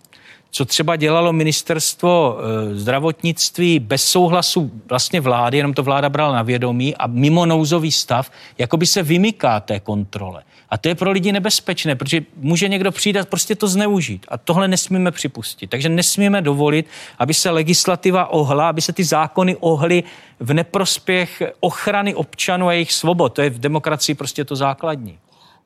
co 0.52 0.66
třeba 0.66 0.96
dělalo 0.96 1.34
ministerstvo 1.34 2.38
eh, 2.38 2.76
zdravotnictví 2.76 3.80
bez 3.80 4.06
souhlasu 4.06 4.72
vlastně 4.90 5.22
vlády, 5.22 5.58
jenom 5.58 5.74
to 5.74 5.84
vláda 5.84 6.10
brala 6.10 6.34
na 6.34 6.42
vědomí 6.42 6.96
a 6.96 7.08
mimo 7.08 7.46
nouzový 7.46 7.92
stav, 7.92 8.32
jako 8.58 8.78
by 8.78 8.86
se 8.86 9.04
vymyká 9.04 9.60
té 9.60 9.80
kontrole. 9.80 10.44
A 10.70 10.78
to 10.78 10.88
je 10.88 10.96
pro 10.96 11.12
lidi 11.12 11.32
nebezpečné, 11.32 11.96
protože 11.96 12.22
může 12.36 12.68
někdo 12.68 12.92
přijít 12.92 13.18
a 13.18 13.26
prostě 13.26 13.56
to 13.56 13.68
zneužít. 13.68 14.26
A 14.30 14.38
tohle 14.38 14.68
nesmíme 14.68 15.12
připustit. 15.12 15.70
Takže 15.70 15.90
nesmíme 15.90 16.42
dovolit, 16.42 16.86
aby 17.20 17.34
se 17.34 17.50
legislativa 17.50 18.28
ohla, 18.28 18.70
aby 18.70 18.82
se 18.82 18.94
ty 18.94 19.04
zákony 19.04 19.56
ohly 19.60 20.04
v 20.40 20.54
neprospěch 20.54 21.42
ochrany 21.60 22.16
občanů 22.16 22.68
a 22.68 22.74
jejich 22.74 22.94
svobod. 22.94 23.34
To 23.34 23.42
je 23.42 23.50
v 23.50 23.60
demokracii 23.60 24.16
prostě 24.16 24.46
to 24.46 24.56
základní. 24.56 25.18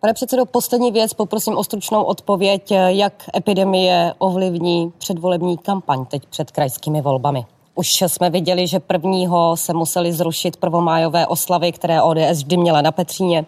Pane 0.03 0.13
předsedo, 0.13 0.45
poslední 0.45 0.91
věc, 0.91 1.13
poprosím 1.13 1.57
o 1.57 1.63
stručnou 1.63 2.03
odpověď, 2.03 2.71
jak 2.87 3.13
epidemie 3.35 4.13
ovlivní 4.17 4.93
předvolební 4.97 5.57
kampaň 5.57 6.05
teď 6.05 6.25
před 6.25 6.51
krajskými 6.51 7.01
volbami. 7.01 7.45
Už 7.75 8.01
jsme 8.01 8.29
viděli, 8.29 8.67
že 8.67 8.79
prvního 8.79 9.57
se 9.57 9.73
museli 9.73 10.13
zrušit 10.13 10.57
prvomájové 10.57 11.27
oslavy, 11.27 11.71
které 11.71 12.01
ODS 12.01 12.37
vždy 12.37 12.57
měla 12.57 12.81
na 12.81 12.91
Petříně 12.91 13.45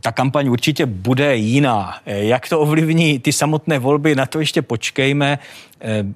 ta 0.00 0.12
kampaň 0.12 0.48
určitě 0.48 0.86
bude 0.86 1.36
jiná. 1.36 1.94
Jak 2.06 2.48
to 2.48 2.60
ovlivní 2.60 3.18
ty 3.18 3.32
samotné 3.32 3.78
volby, 3.78 4.14
na 4.14 4.26
to 4.26 4.40
ještě 4.40 4.62
počkejme. 4.62 5.38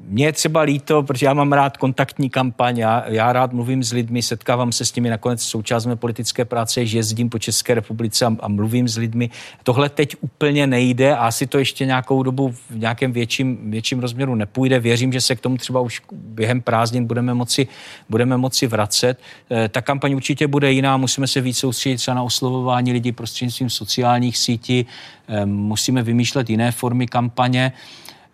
Mně 0.08 0.26
je 0.26 0.32
třeba 0.32 0.60
líto, 0.60 1.02
protože 1.02 1.26
já 1.26 1.34
mám 1.34 1.52
rád 1.52 1.76
kontaktní 1.76 2.30
kampaň, 2.30 2.78
já, 2.78 3.04
já 3.06 3.32
rád 3.32 3.52
mluvím 3.52 3.82
s 3.82 3.92
lidmi, 3.92 4.22
setkávám 4.22 4.72
se 4.72 4.84
s 4.84 4.94
nimi, 4.94 5.10
nakonec 5.10 5.42
součást 5.42 5.86
mé 5.86 5.96
politické 5.96 6.44
práce 6.44 6.86
že 6.86 6.98
jezdím 6.98 7.30
po 7.30 7.38
České 7.38 7.74
republice 7.74 8.26
a, 8.26 8.36
a 8.40 8.48
mluvím 8.48 8.88
s 8.88 8.96
lidmi. 8.96 9.30
Tohle 9.62 9.88
teď 9.88 10.16
úplně 10.20 10.66
nejde 10.66 11.16
a 11.16 11.26
asi 11.26 11.46
to 11.46 11.58
ještě 11.58 11.86
nějakou 11.86 12.22
dobu 12.22 12.50
v 12.50 12.78
nějakém 12.78 13.12
větším, 13.12 13.70
větším 13.70 14.00
rozměru 14.00 14.34
nepůjde. 14.34 14.80
Věřím, 14.80 15.12
že 15.12 15.20
se 15.20 15.36
k 15.36 15.40
tomu 15.40 15.56
třeba 15.56 15.80
už 15.80 16.02
během 16.12 16.60
prázdnin 16.60 17.06
budeme 17.06 17.34
moci, 17.34 17.66
budeme 18.08 18.36
moci 18.36 18.66
vracet. 18.66 19.20
Eh, 19.50 19.68
ta 19.68 19.80
kampaň 19.82 20.14
určitě 20.14 20.46
bude 20.46 20.72
jiná, 20.72 20.96
musíme 20.96 21.26
se 21.26 21.40
víc 21.40 21.58
soustředit 21.58 21.96
třeba 21.96 22.14
na 22.14 22.22
oslovování 22.22 22.92
lidí 22.92 23.12
prostřednictvím 23.12 23.70
sociálních 23.70 24.38
sítí, 24.38 24.86
eh, 25.28 25.46
musíme 25.46 26.02
vymýšlet 26.02 26.50
jiné 26.50 26.72
formy 26.72 27.06
kampaně. 27.06 27.72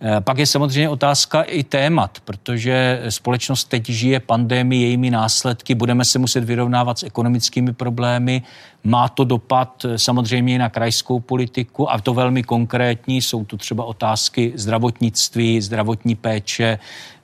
Eh, 0.05 0.21
pak 0.21 0.39
je 0.39 0.47
samozřejmě 0.47 0.89
otázka 0.89 1.43
i 1.43 1.63
témat, 1.63 2.19
protože 2.25 3.03
společnost 3.09 3.65
teď 3.65 3.89
žije 3.89 4.21
pandemii, 4.21 4.83
jejími 4.83 5.11
následky, 5.11 5.75
budeme 5.75 6.05
se 6.05 6.19
muset 6.19 6.45
vyrovnávat 6.45 6.99
s 6.99 7.03
ekonomickými 7.03 7.73
problémy, 7.73 8.43
má 8.85 9.09
to 9.09 9.25
dopad 9.25 9.85
eh, 9.85 9.99
samozřejmě 9.99 10.55
i 10.55 10.59
na 10.59 10.69
krajskou 10.69 11.21
politiku 11.21 11.91
a 11.91 12.01
to 12.01 12.15
velmi 12.15 12.43
konkrétní. 12.43 13.23
Jsou 13.23 13.45
tu 13.45 13.57
třeba 13.57 13.85
otázky 13.85 14.53
zdravotnictví, 14.55 15.61
zdravotní 15.61 16.15
péče, 16.15 16.79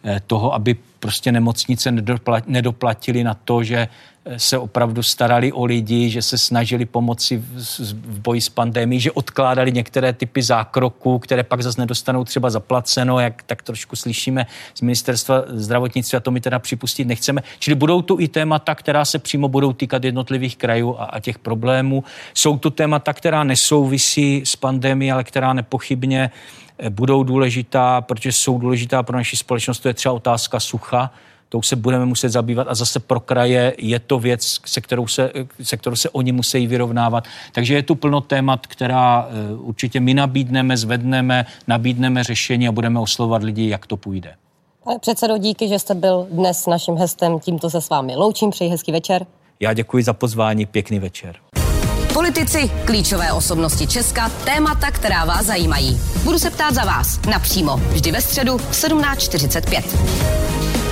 eh, 0.04 0.20
toho, 0.26 0.54
aby 0.54 0.76
prostě 1.00 1.32
nemocnice 1.32 1.92
nedoplatili 2.46 3.24
na 3.24 3.34
to, 3.34 3.62
že 3.62 3.88
se 4.36 4.58
opravdu 4.58 5.02
starali 5.02 5.52
o 5.52 5.64
lidi, 5.64 6.10
že 6.10 6.22
se 6.22 6.38
snažili 6.38 6.86
pomoci 6.86 7.42
v 7.86 8.20
boji 8.20 8.40
s 8.40 8.48
pandemí, 8.48 9.00
že 9.00 9.12
odkládali 9.12 9.72
některé 9.72 10.12
typy 10.12 10.42
zákroků, 10.42 11.18
které 11.18 11.42
pak 11.42 11.62
zase 11.62 11.80
nedostanou 11.80 12.24
třeba 12.24 12.50
zaplaceno, 12.50 13.20
jak 13.20 13.42
tak 13.42 13.62
trošku 13.62 13.96
slyšíme 13.96 14.46
z 14.74 14.80
ministerstva 14.80 15.42
zdravotnictví 15.46 16.16
a 16.16 16.20
to 16.20 16.30
my 16.30 16.40
teda 16.40 16.58
připustit 16.58 17.04
nechceme. 17.04 17.42
Čili 17.58 17.74
budou 17.74 18.02
tu 18.02 18.20
i 18.20 18.28
témata, 18.28 18.74
která 18.74 19.04
se 19.04 19.18
přímo 19.18 19.48
budou 19.48 19.72
týkat 19.72 20.04
jednotlivých 20.04 20.56
krajů 20.56 20.96
a, 20.98 21.04
a 21.04 21.20
těch 21.20 21.38
problémů. 21.38 22.04
Jsou 22.34 22.58
tu 22.58 22.70
témata, 22.70 23.12
která 23.12 23.44
nesouvisí 23.44 24.42
s 24.44 24.56
pandemí, 24.56 25.12
ale 25.12 25.24
která 25.24 25.52
nepochybně 25.52 26.30
eh, 26.78 26.90
budou 26.90 27.22
důležitá, 27.22 28.00
protože 28.00 28.32
jsou 28.32 28.58
důležitá 28.58 29.02
pro 29.02 29.16
naši 29.16 29.36
společnost. 29.36 29.78
To 29.78 29.88
je 29.88 29.94
třeba 29.94 30.12
otázka 30.12 30.60
sucha, 30.60 31.10
tou 31.48 31.62
se 31.62 31.76
budeme 31.76 32.04
muset 32.04 32.28
zabývat 32.28 32.66
a 32.70 32.74
zase 32.74 33.00
pro 33.00 33.20
kraje 33.20 33.74
je 33.78 33.98
to 33.98 34.18
věc, 34.18 34.60
se 34.66 34.80
kterou 34.80 35.06
se, 35.06 35.32
se 35.62 35.76
kterou 35.76 35.96
se 35.96 36.10
oni 36.10 36.32
musí 36.32 36.66
vyrovnávat. 36.66 37.24
Takže 37.52 37.74
je 37.74 37.82
tu 37.82 37.94
plno 37.94 38.20
témat, 38.20 38.66
která 38.66 39.28
eh, 39.30 39.54
určitě 39.54 40.00
my 40.00 40.14
nabídneme, 40.14 40.76
zvedneme, 40.76 41.46
nabídneme 41.66 42.24
řešení 42.24 42.68
a 42.68 42.72
budeme 42.72 43.00
oslovovat 43.00 43.42
lidi, 43.42 43.68
jak 43.68 43.86
to 43.86 43.96
půjde. 43.96 44.34
Pane 44.84 44.98
předsedo, 44.98 45.38
díky, 45.38 45.68
že 45.68 45.78
jste 45.78 45.94
byl 45.94 46.26
dnes 46.30 46.66
naším 46.66 46.96
hestem. 46.96 47.40
Tímto 47.40 47.70
se 47.70 47.80
s 47.80 47.88
vámi 47.88 48.16
loučím. 48.16 48.50
Přeji 48.50 48.70
hezký 48.70 48.92
večer. 48.92 49.26
Já 49.60 49.72
děkuji 49.72 50.04
za 50.04 50.12
pozvání. 50.12 50.66
Pěkný 50.66 50.98
večer. 50.98 51.36
Politici, 52.12 52.70
klíčové 52.84 53.32
osobnosti 53.32 53.86
Česka, 53.86 54.28
témata, 54.44 54.90
která 54.90 55.24
vás 55.24 55.46
zajímají. 55.46 56.00
Budu 56.24 56.38
se 56.38 56.50
ptát 56.50 56.74
za 56.74 56.84
vás 56.84 57.20
napřímo, 57.30 57.76
vždy 57.76 58.12
ve 58.12 58.20
středu 58.20 58.58
v 58.58 58.72
17.45. 58.72 60.87